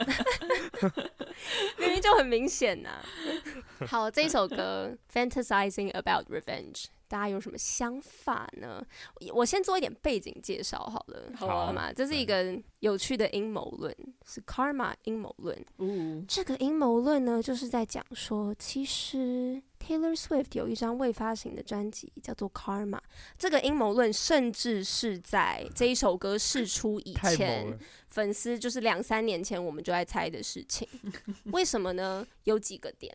[1.78, 3.04] 明明就很明显呐。
[3.88, 6.74] 好，这一首歌《Fantasizing about Revenge》。
[7.08, 8.84] 大家有什么想法呢？
[9.34, 15.64] 我先做一点背景介绍好了，好啊、这是一个有趣的阴谋论，是 Karma 阴谋论。
[15.78, 23.00] 嗯、这个阴谋论呢，就是在讲说，其实 Taylor Swift 有一张未发行的专辑叫做 Karma。
[23.38, 27.78] 这个阴谋论甚至是在这一首歌释出以前，
[28.08, 30.88] 粉丝就是两三年前我们就在猜的事情。
[31.52, 32.26] 为什么呢？
[32.46, 33.14] 有几个点。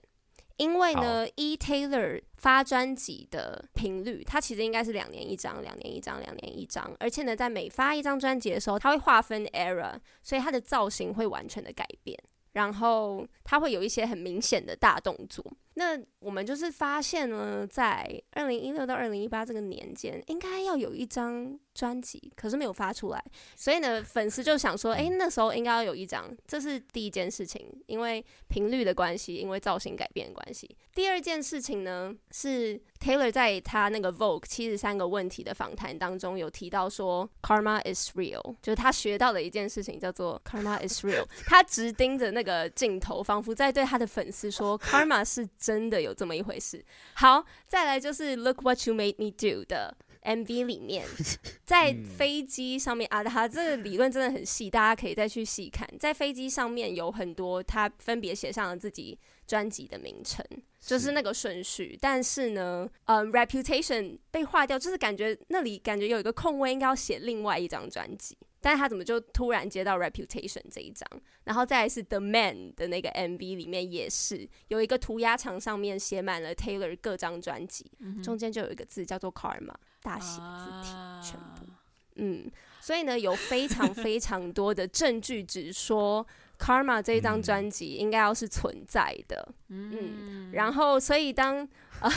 [0.59, 6.93] 因为呢，E Taylor 发专辑的频率，它其实应该是两年一张，两年一张，两年一张。
[6.99, 12.19] 而且呢，在每发一张专辑的时候，它会划分 era，所以它的造型会完全的改变，
[12.55, 15.47] 然后它会有一些很明显的大动作。
[15.79, 23.25] 那我们就是发现呢，在二零一六到二零一八这个年间，应该要有一张专辑，可是没有发出来，
[23.55, 30.69] 所以呢，粉丝就想说，哎，那时候应该要有一张，这是第一件事情，因为频率的关系，因为造型改变的关系。
[30.97, 45.47] 第二件事情呢，是 Taylor 在他那个 Vogue 七十三个问题的访谈当中有提到说，Karma is real，就是他学到的一件事情叫做 Karma is real，他直盯着那个镜头，仿佛在对他的粉丝说，Karma 是。
[45.69, 46.83] 真的有这么一回事。
[47.13, 51.05] 好，再来就是 Look What You Made Me Do 的 MV 里面，
[51.63, 55.87] 在飞机上面啊，他这个理论真的很细，大家可以再去细看。
[56.01, 60.43] 在飞机上面有很多，他分别写上了自己专辑的名称，
[60.81, 61.99] 就是那个顺序。
[62.01, 68.35] 但是呢，嗯，Reputation 被划掉，就是感觉那里感觉有一个空位，应该要写另外一张专辑。
[68.61, 71.09] 但是他怎么就突然接到 Reputation 这一张？
[71.45, 81.73] 然后再来是 The Man 的那个 MV 里面也是有一个涂鸦墙，上面写满了 Taylor 各张专辑，嗯、中间就有一个字叫做 Karma，大写字体，啊、全部。
[82.17, 82.51] 嗯，
[82.81, 86.27] 所以呢，有非常非常多的证据指说
[86.59, 89.55] Karma 这一张专辑应该要是存在的。
[89.69, 91.69] 嗯，嗯，然后所以当
[92.01, 92.11] 呃。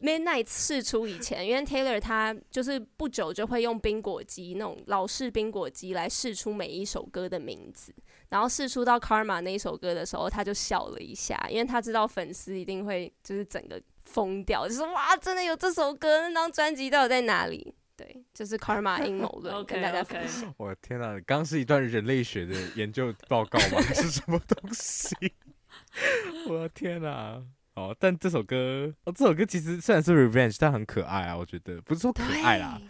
[0.00, 7.94] Midnight 试出以前，因为 Taylor 他就是不久就会用冰果机那种老式冰果机来试出每一首歌的名字，
[8.28, 17.74] 然后试出到 Karma 那一首歌的时候，他就笑了一下，因为他知道粉丝一定会就是整个疯掉，就是哇，真的有这首歌，那张专辑到底在哪里？
[17.96, 20.54] 对，就是 Karma 阴谋论，跟大家分享。
[20.58, 23.80] 我的天哪，刚刚是一段人类学的研究报告吗？
[23.94, 25.16] 是什么东西？
[26.46, 27.42] 我的天哪！
[27.76, 32.80] 哦，但这首歌，哦，这首歌其实虽然是 Revenge，但很可爱啊，我觉得不是说可爱啦，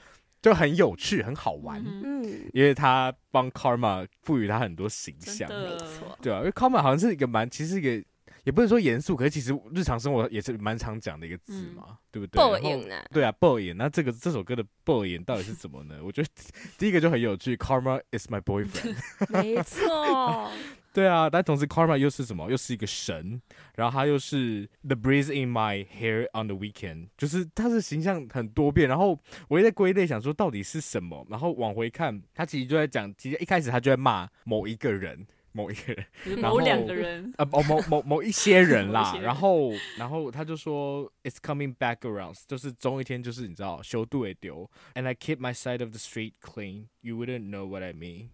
[0.40, 1.84] 就很有趣，很好玩。
[1.84, 8.04] 嗯，因为他帮 Karma 赋予他很多形象，没错，对啊，因为 Karma 好像是一个蛮，其实一个
[8.44, 12.38] 也不能说严肃，可是其实日常生活也是蛮常讲的一个字嘛，嗯、对不对？
[12.38, 12.94] 报应呢？
[13.10, 13.76] 对啊，报应。
[13.76, 15.96] 那这个这首歌的报应到底是怎么呢？
[16.00, 16.28] 我觉得
[16.78, 18.94] 第一个就很有趣，Karma is my boyfriend，
[19.30, 20.48] 没错。
[20.96, 22.50] 对啊，但同时 Karma 又是什么？
[22.50, 23.38] 又是一个神，
[23.74, 28.88] 然后他又是 The breeze in my hair on the weekend，就是他的形象很多变。
[28.88, 29.18] 然后
[29.48, 31.26] 我也在归类，想说到底是什么？
[31.28, 35.26] 然后往回看，他其实就在讲，其实一开始他就在骂某一个人。
[35.52, 39.12] 某一个人，就是某两个人，呃，某某某某一些人啦。
[39.16, 46.88] 人然后，然后他就说，It's coming back around，就是总有一天，就是你知道，修度也丢，And I keep my side of the street clean.
[47.00, 48.28] You wouldn't know what I mean.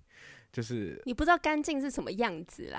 [0.52, 2.78] 就是你不知道干净是什么样子啦。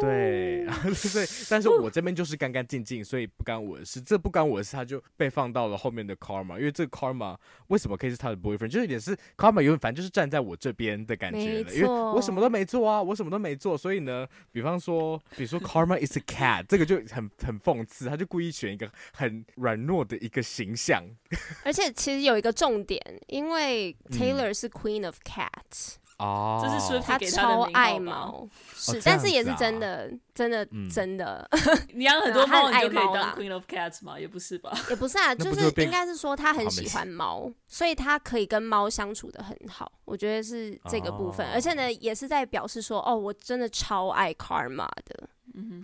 [0.00, 0.64] 对，
[1.12, 4.00] 对，但是我这边就是干干净净，所以不干我的事。
[4.00, 7.36] 这不干我的事，他就被放到了后面的 Karma，因为这个 Karma
[7.68, 8.68] 为什么可以是他的 boyfriend？
[8.68, 21.02] 就是也是 Karma 有点反正就是站在我这边的感觉了，因为我什么都没做啊，我什么都没做，所以呢，比方说，比如说 Karma is a cat，这个就很很讽刺，他就故意选一个很软弱的一个形象。
[21.64, 25.96] 而且其实有一个重点，因为 Taylor 是 Queen of Cats。
[26.18, 31.46] 哦，这是他超爱猫，是，但是也是真的，真的，真的。
[31.92, 34.18] 你养很多猫，你就可以当 Queen of Cats 吗？
[34.18, 34.72] 也不是吧？
[34.88, 39.92] 也不是啊， 就是应该是说他很喜欢猫，所以他可以跟猫相处的很好。
[40.06, 45.28] 我觉得是这个部分，而且呢，也是在表示说，哦，我真的超爱 Karma 的。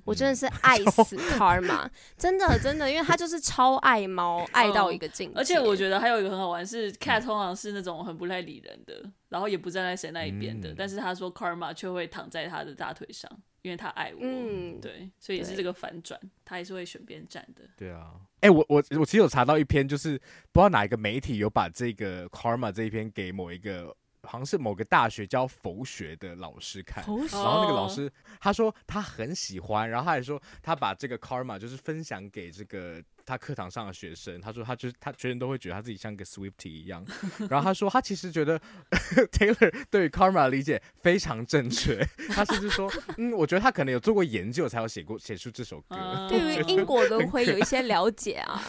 [0.04, 5.38] 我真的是爱死 Karma， 真的真的，因为他就是超爱猫，爱到一个境界。
[5.38, 13.30] 而且我觉得还有一个很好玩是，Cat 通常是那种很不太理人的，然后也不站在谁那一边的，但是他说 Karma 却会躺在他的大腿上，
[13.62, 14.18] 因为他爱我。
[14.20, 17.62] 嗯，对，所以也是这个反转，他还是会选边站的。
[17.76, 20.18] 对啊，哎，我我我其实有查到一篇，就是
[20.52, 23.96] 不知道哪一个媒体有把这个 Karma 这一篇给某一个。
[24.22, 28.10] 好像是某个大学教佛学的老师看，然后那个老师
[28.40, 37.04] 他说他很喜欢，然后他还说他把这个 karma 就是分享给这个他课堂上的学生，他说他就是他学生都会觉得他自己像个 Swiftie 一样，
[37.50, 38.60] 然后他说他其实觉得
[39.32, 48.62] Taylor 对于 karma 的理解非常正确， 他甚至说嗯，我觉得他可能有做过研究才有写过写出这首歌，对于因果轮回有一些了解啊，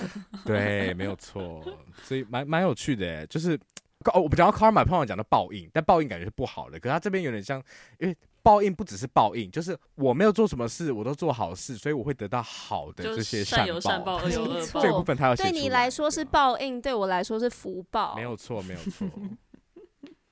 [0.45, 1.63] 对，没有错，
[2.01, 3.59] 所以蛮蛮有趣的，就是。
[4.11, 6.79] 哦，我不讲到 karma，通常讲到报应，但报应感觉是不好的。
[6.79, 7.61] 可是他这边有点像，
[7.99, 13.65] 因为报应不只是报应，就是我没有做什么事，我都做好事，所以我会得到好的这些善报。
[13.65, 14.81] 善有善报，恶有恶报。
[14.81, 15.51] 这个部分他要写出来。
[15.51, 18.15] 对你来说是报应，对我来说是福报。
[18.15, 19.07] 没有错，没有错。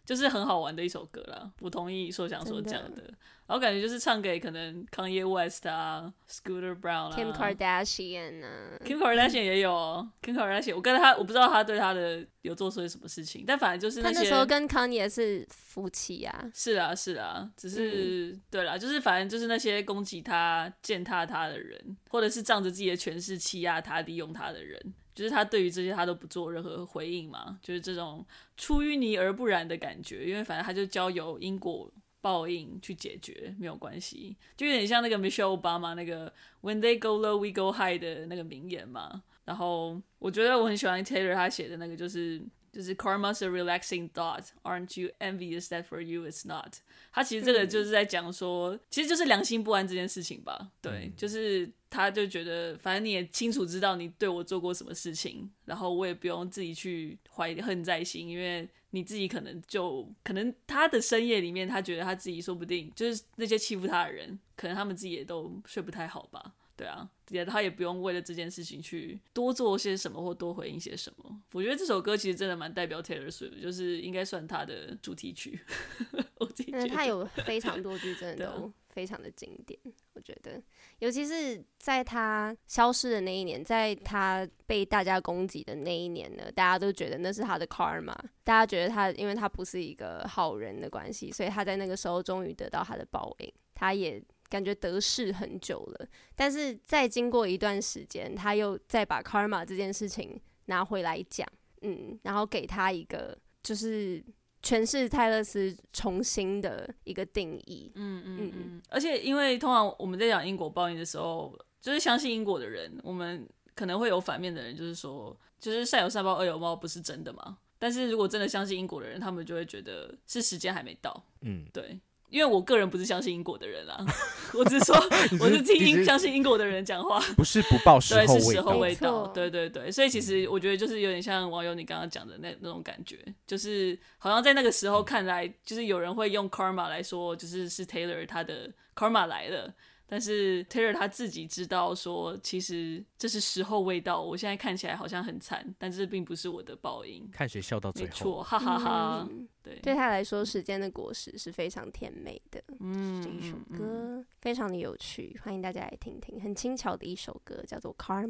[0.03, 3.13] 就是很好玩的一首歌啦，我同意说想说讲的。
[3.51, 14.15] 然后感觉就是唱给可能 Kanye West 啊，Scooter Brown 啊，Kim Kardashian 啊，Kim Kardashian 也有哦，Kim Kardashian，我跟他我不知道他对他的有做出什么事情，但反正就是那些。
[14.15, 16.49] 他那时候跟 Kanye 是夫妻啊。
[16.53, 24.81] 是啊是啊，只是、嗯、对啦，就是反正就是那些攻击他、践踏他的人，或者是仗着自己的权势欺压他、利用他的人，
[25.13, 28.25] 就是他对于这些他都不做任何回应嘛，就是这种
[28.55, 31.91] 出淤泥而不染的感觉，因为反正他就交由因果。
[32.21, 39.23] 报应去解决没有关系，就有点像那个 Michelle Obama 那个 When they go low, we go high 的那个名言嘛。
[39.43, 42.41] 然后我觉得我很喜欢 Taylor 他写的那个，就是
[42.71, 46.75] 就是 Karma's a relaxing thought, aren't you envious that for you it's not？
[47.11, 50.71] 他其实这个就是在讲说，其实就是良心不安这件事情吧。
[50.81, 58.69] 对，就是他就觉得反正你也清楚知道你对我做过什么事情，然后我也不用自己去怀恨在心，因为。
[58.93, 66.55] 你自己可能就可能他的深夜里面，他觉得他自己说不定就是那些欺负他的人，可能他们自己也都睡不太好吧？
[66.75, 71.41] 对啊，也他也不用为了这件事情去多做些什么或多回应些什么。
[71.53, 75.59] 我觉得这首歌其实真的蛮代表 Taylor Swift，就是应该算他的主题曲。
[76.39, 78.71] 我自己觉得他有非常多句真的 都。
[78.91, 79.79] 非常的经典，
[80.15, 80.61] 我觉得，
[80.99, 88.13] 尤其是在他消失的那一年，在他被大家攻击的那一年呢，大家都觉得那是他的 karma，
[88.43, 101.47] 大家觉得他因为他不是一个好人的关系，所以他在那个时候终于得到他的报应，他也感觉得势很久了，但是再经过一段时间，他又再把 karma 这件事情拿回来讲，
[101.81, 104.23] 嗯，然后给他一个就是。
[104.63, 117.57] 诠释泰勒斯重新的一个定义，嗯嗯嗯，而且因为通常我们在讲因果报应的时候，就是相信因果的人，我们可能会有反面的人，就是说，就是善有善报，恶有恶报，不是真的嘛？
[117.79, 121.99] 但是如果真的相信因果的人，他们就会觉得是时间还没到，嗯，对。
[122.31, 124.03] 因为我个人不是相信因果的人啦，
[124.57, 124.95] 我只是说
[125.39, 139.73] 我是听相信因果的人讲话，不是不报时候对，是时候未到，对对对，所以其实我觉得就是有点像网友你刚刚讲的那那种感觉，就是好像在那个时候看来，就是有人会用 karma 来说，就是是 Taylor 他的 karma 来了。
[140.11, 144.21] 但是 Taylor 他自己知道说，其实这是时候未到。
[144.21, 147.25] 我现在看起来好像很惨，但这并不是我的报应。
[147.31, 152.61] 看谁笑到最后，没错，哈哈哈，嗯、对，对他来说，时间的果实是非常甜美的。
[152.81, 156.41] 嗯，这一首歌非常的有趣，欢迎大家来听听。
[156.41, 158.27] 很轻巧的一首歌，叫做《Karma》。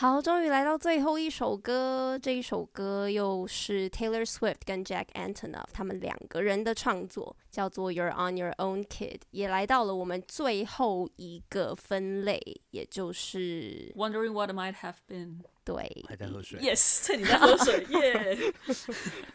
[0.00, 2.16] 好，终于来到最后一首歌。
[2.22, 9.22] 这一首歌又是 Taylor Swift 跟 Jack Antonoff 他们两个人的创作，叫做 You're on Your Own Kid。
[9.32, 12.40] 也来到了我们最后一个分类，
[12.70, 15.40] 也就是 Wondering What Might Have Been。
[15.68, 16.58] 对，还在喝水。
[16.60, 18.38] Yes，趁你在喝水， 耶！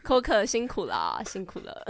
[0.01, 1.85] 口渴辛苦了，辛苦了。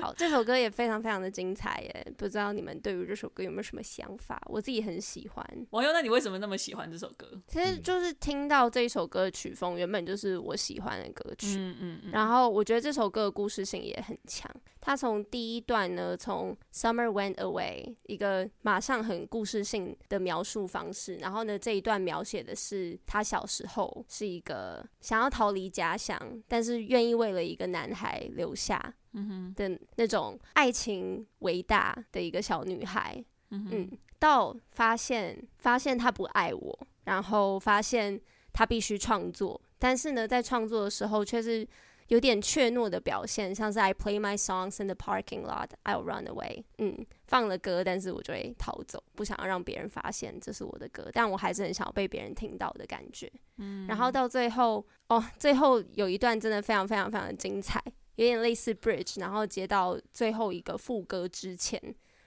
[0.00, 2.12] 好，这首歌也非常非常的精彩耶！
[2.16, 4.42] 不知道你们对于这首歌有没有什么想法？
[4.46, 5.66] 我自己很喜欢。
[5.70, 7.40] 网友，那你为什么那么喜欢这首歌？
[7.46, 11.58] 其实就是听到这一首歌的曲风，原本就是我喜欢的歌曲。
[11.58, 12.10] 嗯嗯嗯。
[12.10, 14.50] 然后我觉得这首歌的故事性也很强。
[14.80, 21.16] 它从第一段呢，从 Summer went away，一个马上很故事性的描述方式。
[21.16, 28.94] 然后呢，这一段描写的是他小时候是一个想要逃离家乡，但是愿意为了一个男孩留下。
[29.12, 33.90] 嗯哼的那种爱情伟大的一个小女孩，嗯，嗯，
[34.20, 38.20] 到发现发现他不爱我，然后发现
[38.52, 41.66] 他必须创作，但是呢，在创作的时候却是
[42.10, 46.64] 有点怯懦的表现，像是 I play my songs in the parking lot, I'll run away。
[46.78, 53.30] 嗯，放了歌，但是我就会逃走，不想要让别人发现这是我的歌，但我还是很想要被别人听到的感觉。
[53.58, 57.80] 嗯，然后到最后，哦，最后有一段真的非常非常非常的精彩。
[58.16, 61.80] 有点类似 bridge，然后接到最后一个副歌之前，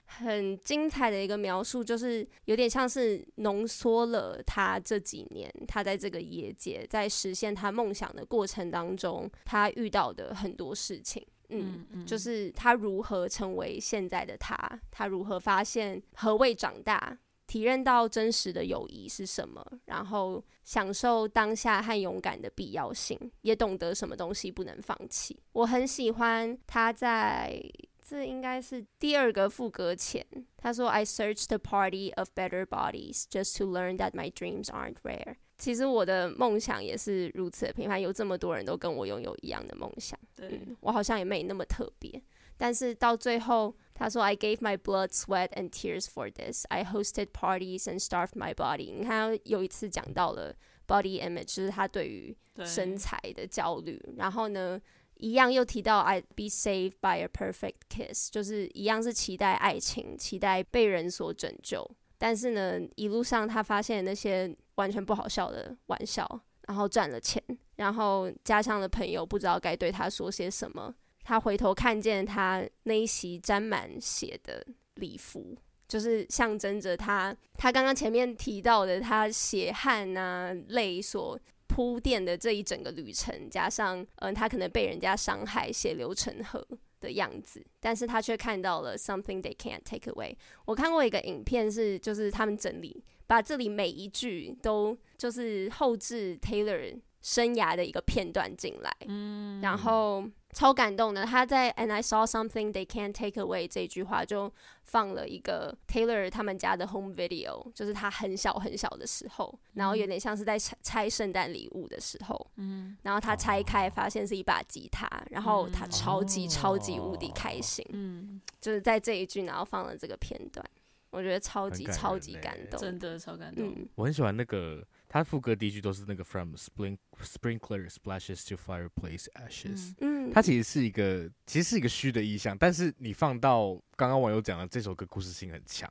[0.06, 11.26] 很精彩的一个描述，就是有点像是浓缩了他这几年他在这个业界在实现他梦想的过程当中，他遇到的很多事情。
[11.50, 14.56] 嗯，嗯，就是他如何成为现在的他，
[14.90, 17.18] 他如何发现何谓长大。
[17.46, 25.38] 体认到真实的友谊是什么，然后享受当下和勇敢的必要性，也懂得什么东西不能放弃。
[25.52, 27.62] 我很喜欢他在
[28.06, 30.24] 这应该是第二个副歌前，
[30.58, 42.22] 他说：“I searched the party of better bodies just to learn that my dreams aren't rare。”其实我的梦想也是如此的平凡，有这么多人都跟我拥有一样的梦想，对，嗯，我好像也没那么特别。
[42.56, 46.64] 但是到最后，他说：“I gave my blood, sweat, and tears for this.
[46.68, 50.54] I hosted parties and starved my body。”你看，有一次讲到了
[50.86, 54.00] body image，就是他对于身材的焦虑。
[54.16, 54.80] 然后呢，
[55.16, 61.88] 一样又提到 “I be saved by a perfect kiss”，就是一样是期待爱情，期待被人所拯救。
[62.18, 66.26] 但是呢，一路上他发现那些完全不好笑的玩笑，
[66.66, 67.42] 然后赚了钱，
[67.76, 70.94] 然后家乡的朋友不知道该对他说些什么。
[71.22, 75.56] 他回头看见他那一袭沾满血的礼服，
[75.88, 81.38] 就是象征着他他刚刚前面提到的他血汗啊泪所
[81.74, 86.64] 铺垫的这一整个旅程，加上嗯、呃、他可能被人家伤害血流成河
[87.00, 90.36] 的样子，但是他却看到了 something they can't take away。
[90.66, 100.24] 我看过一个影片是就是他们整理把这里每一句都就是后置 Taylor 生涯的一个片段进来，嗯，然后。
[100.54, 104.50] 超感动的，他在 And I saw something they can't take away 这句话就
[104.84, 120.64] 放了一个 Taylor 他们家的 home video，就是他很小很小的时候，然后有点像是在拆拆圣诞礼物的时候，嗯，然后他拆开发现是一把吉他，然后他超级超级无敌开心，嗯，就是在这一句，然后放了这个片段，
[121.10, 122.56] 我觉得超级超级感。
[122.70, 124.86] 动，真的超感动，嗯，我很喜欢那个。
[125.14, 135.88] 他副歌第一句都是那个 From spring sprinkler splashes to fireplace ashes，嗯，它其实是一个其实是一个虚的意象，但是你放到刚刚网友讲的这首歌故事性很强，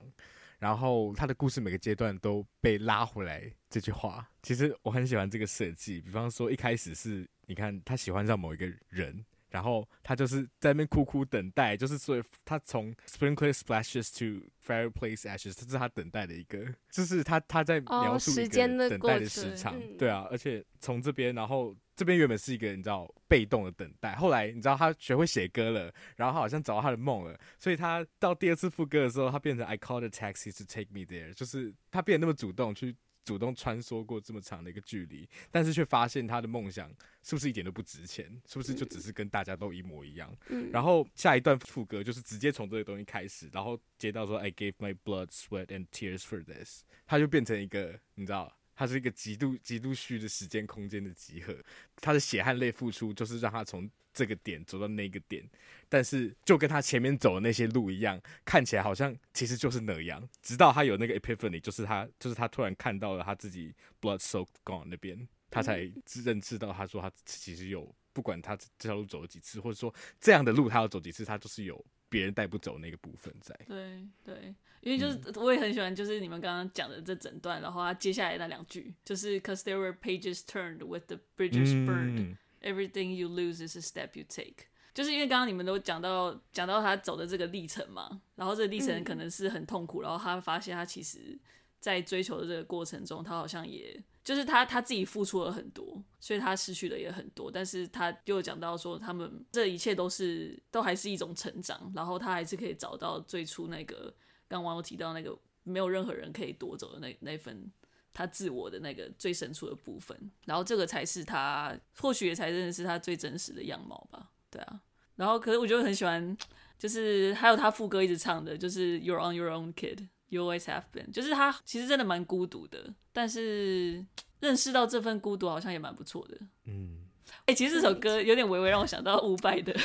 [0.59, 4.30] 然后他的故事每个阶段都被拉回来，这句话。
[4.41, 9.24] 其实我很喜欢这个设计，比方说一开始是你看他喜欢上某一个人。
[9.54, 16.58] 然后他就是在那边苦苦等待，就是所以他从 sprinkler splashes to fireplace ashes，这是他等待的一个，
[16.89, 32.95] 就是他他在描述一个等待的时长，哦、对啊，而且从这边，然后这边原本是一个你知道被动的等待，后来你知道他学会写歌了，然后他好像找到他的梦了，所以他到第二次副歌的时候，他变成 I called a taxi to take me there，就是他变得那么主动去。
[33.24, 36.89] 主动穿梭过这么长的一个距离，但是却发现他的梦想
[37.21, 38.26] 是不是一点都不值钱？
[38.47, 40.36] 是不是就只是跟大家都一模一样？
[40.49, 48.57] 嗯、然后下一段副歌就是直接从这个东西开始，然后接到说 I gave my blood, sweat and tears for this，他就变成一个你知道。
[48.84, 51.56] 它是一个极度极度虚的时间空间的集合，
[52.02, 55.42] 他的血汗泪付出就是让他从这个点走到那个点，
[55.88, 65.90] 但是就跟他前面走的那些路一样，看起来好像其实就是那样，直到他有那个 epiphany，就是他就是他突然看到了他自己 blood soaked gone 那边，他才
[66.26, 71.86] 认知到他说他其实有不管他这条路走了几次，或者说这样的路他要走几次，他就是有。
[72.14, 73.57] 别人带不走那个部分在。
[73.68, 84.24] 对对，因为就是、嗯、我也很喜欢，就是你们刚刚讲的这整段，然后他接下来那两句，就是 “Cause there were pages turned with the bridges burned,、嗯、everything you lose is a step you
[84.30, 91.36] take。”就是因为刚刚你们都讲到讲到他走的这个历程嘛，然后这个历程可能是很痛苦，嗯、然后他发现他其实，
[91.80, 97.51] 在追求的这个过程中，他好像也就是他他自己付出了很多，所以他失去的也很多。
[97.51, 104.13] 但是他又讲到说，他们这一切都是都还是一种成长，然后他还是可以找到最初那个
[104.47, 107.69] 刚网友提到那个没有任何人可以夺走的那那份
[108.13, 114.32] 他自我的那个最深处的部分，然后这个才是他或许也才真的是他最真实的样貌吧。
[114.49, 114.82] 对啊，
[115.15, 116.38] 然后可是我就很喜欢，
[116.78, 121.12] 就是还有他副歌一直唱的，就是 You're on your own, kid, you always have been。
[121.12, 124.04] 就是他其实真的蛮孤独的，但是
[124.40, 126.38] 认识到这份孤独好像也蛮不错的。
[126.66, 129.76] 嗯，哎、欸，其实这首歌有点微微让我想到伍佰的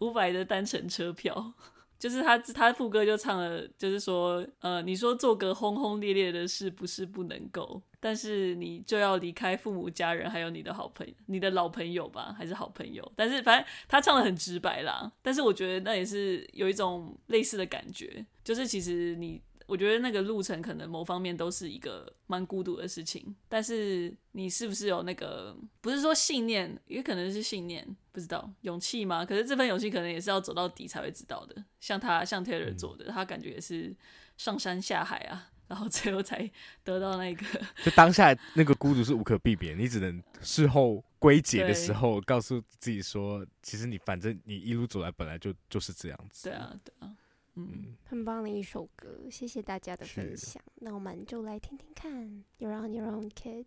[0.00, 1.54] 伍佰的单程车票。
[1.96, 13.10] 就是他，他副歌就唱了，就是说，呃，你说做个轰轰烈烈的事不是不能够，但是你就要离开父母家人，还有你的好朋友，你的老朋友吧，还是好朋友。
[13.16, 19.40] 但是反正他唱的很直白啦，但是我觉得那也是有一种类似的感觉，就是其实你。
[19.66, 29.24] 我觉得那个路程可能某方面都是一个蛮孤独的事情，但是你是不是有那个不是说信念，也可能是信念，不知道勇气吗？
[29.24, 31.64] 可是这份勇气可能也是要走到底才会知道的。
[31.80, 33.96] 像他像 Taylor 做的，他感觉也是
[34.36, 36.50] 上山下海啊，然后最后才
[36.82, 37.44] 得到那个。
[37.82, 46.50] 就当下那个孤独是无可避免，你只能事后归结的时候告诉自己说，其实你反正你一路走来本来就就是这样子。
[46.50, 47.10] 对啊，对啊。
[47.56, 50.62] 嗯，很棒的一首歌，谢谢大家的分享。
[50.76, 53.66] 那我们就来听听看，You're on your own, kid。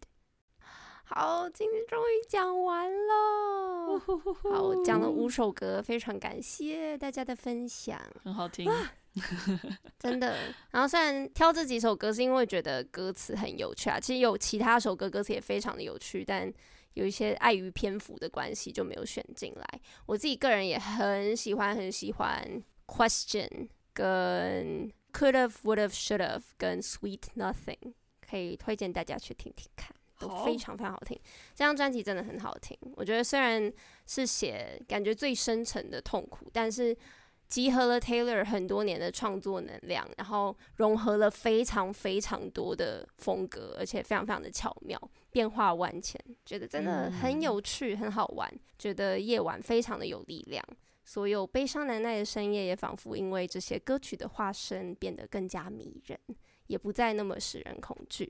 [1.05, 3.97] 好，今天终于讲完了。
[4.51, 8.69] 好，我讲了五首歌，非常感谢大家的分享，很好听，
[9.97, 10.35] 真的。
[10.71, 16.51] 然后虽然挑这几首歌是因为觉得歌词很有趣啊，其实有其他首歌歌词也非常的有趣，但
[16.95, 19.81] 有一些碍于篇幅的关系就没有选进来。
[20.07, 23.69] 我自己个人也很喜欢，很喜欢 Question。
[23.97, 29.89] 跟 could have, would have, should have，跟 sweet nothing，可以推荐大家去听听看，
[30.19, 31.19] 都非常非常好听。
[31.55, 33.73] 这张专辑真的很好听，我觉得虽然
[34.05, 36.95] 是写感觉最深沉的痛苦，但是
[37.47, 50.63] 集合了 Taylor 很多年的创作能量，然后融合了非常非常多的风格，而且非常非常的巧妙，变化万千，觉得真的很有趣，很好玩，觉得夜晚非常的有力量。
[51.07, 56.19] 所有悲伤难耐的深夜，也仿佛因为这些歌曲的化身变得更加迷人，
[56.67, 58.29] 也不再那么使人恐惧。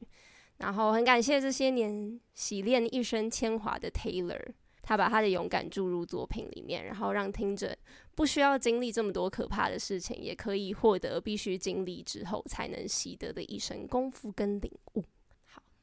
[0.58, 4.40] 然后很感谢这些年洗练一生铅华的 Taylor，
[4.84, 7.76] 他把他的勇敢注入作品里面，然后让听者
[8.14, 15.04] 不需要经历这么多可怕的事情，也可以获得必须经历之后才能习得的一身功夫跟领悟。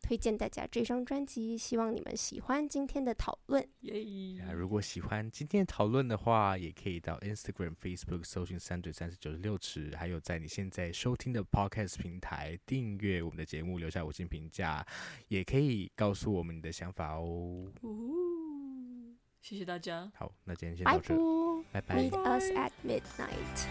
[0.05, 3.67] 推荐大家这张专辑，希望你们喜欢今天的讨论。
[3.81, 4.53] Yeah.
[4.53, 14.87] 如果喜欢今天的讨论的话，也可以到 Instagram、Facebook 搜寻三嘴三十九十六尺，还有在你现在收听的 Podcast 平台订阅我们的节目，留下五星评价，
[15.29, 17.73] 也可以告诉我们你的想法哦。
[19.41, 20.13] 谢谢大家。
[20.15, 21.15] 好，那今天先到这，
[21.73, 21.97] 拜拜。
[21.97, 23.65] Meet us at midnight.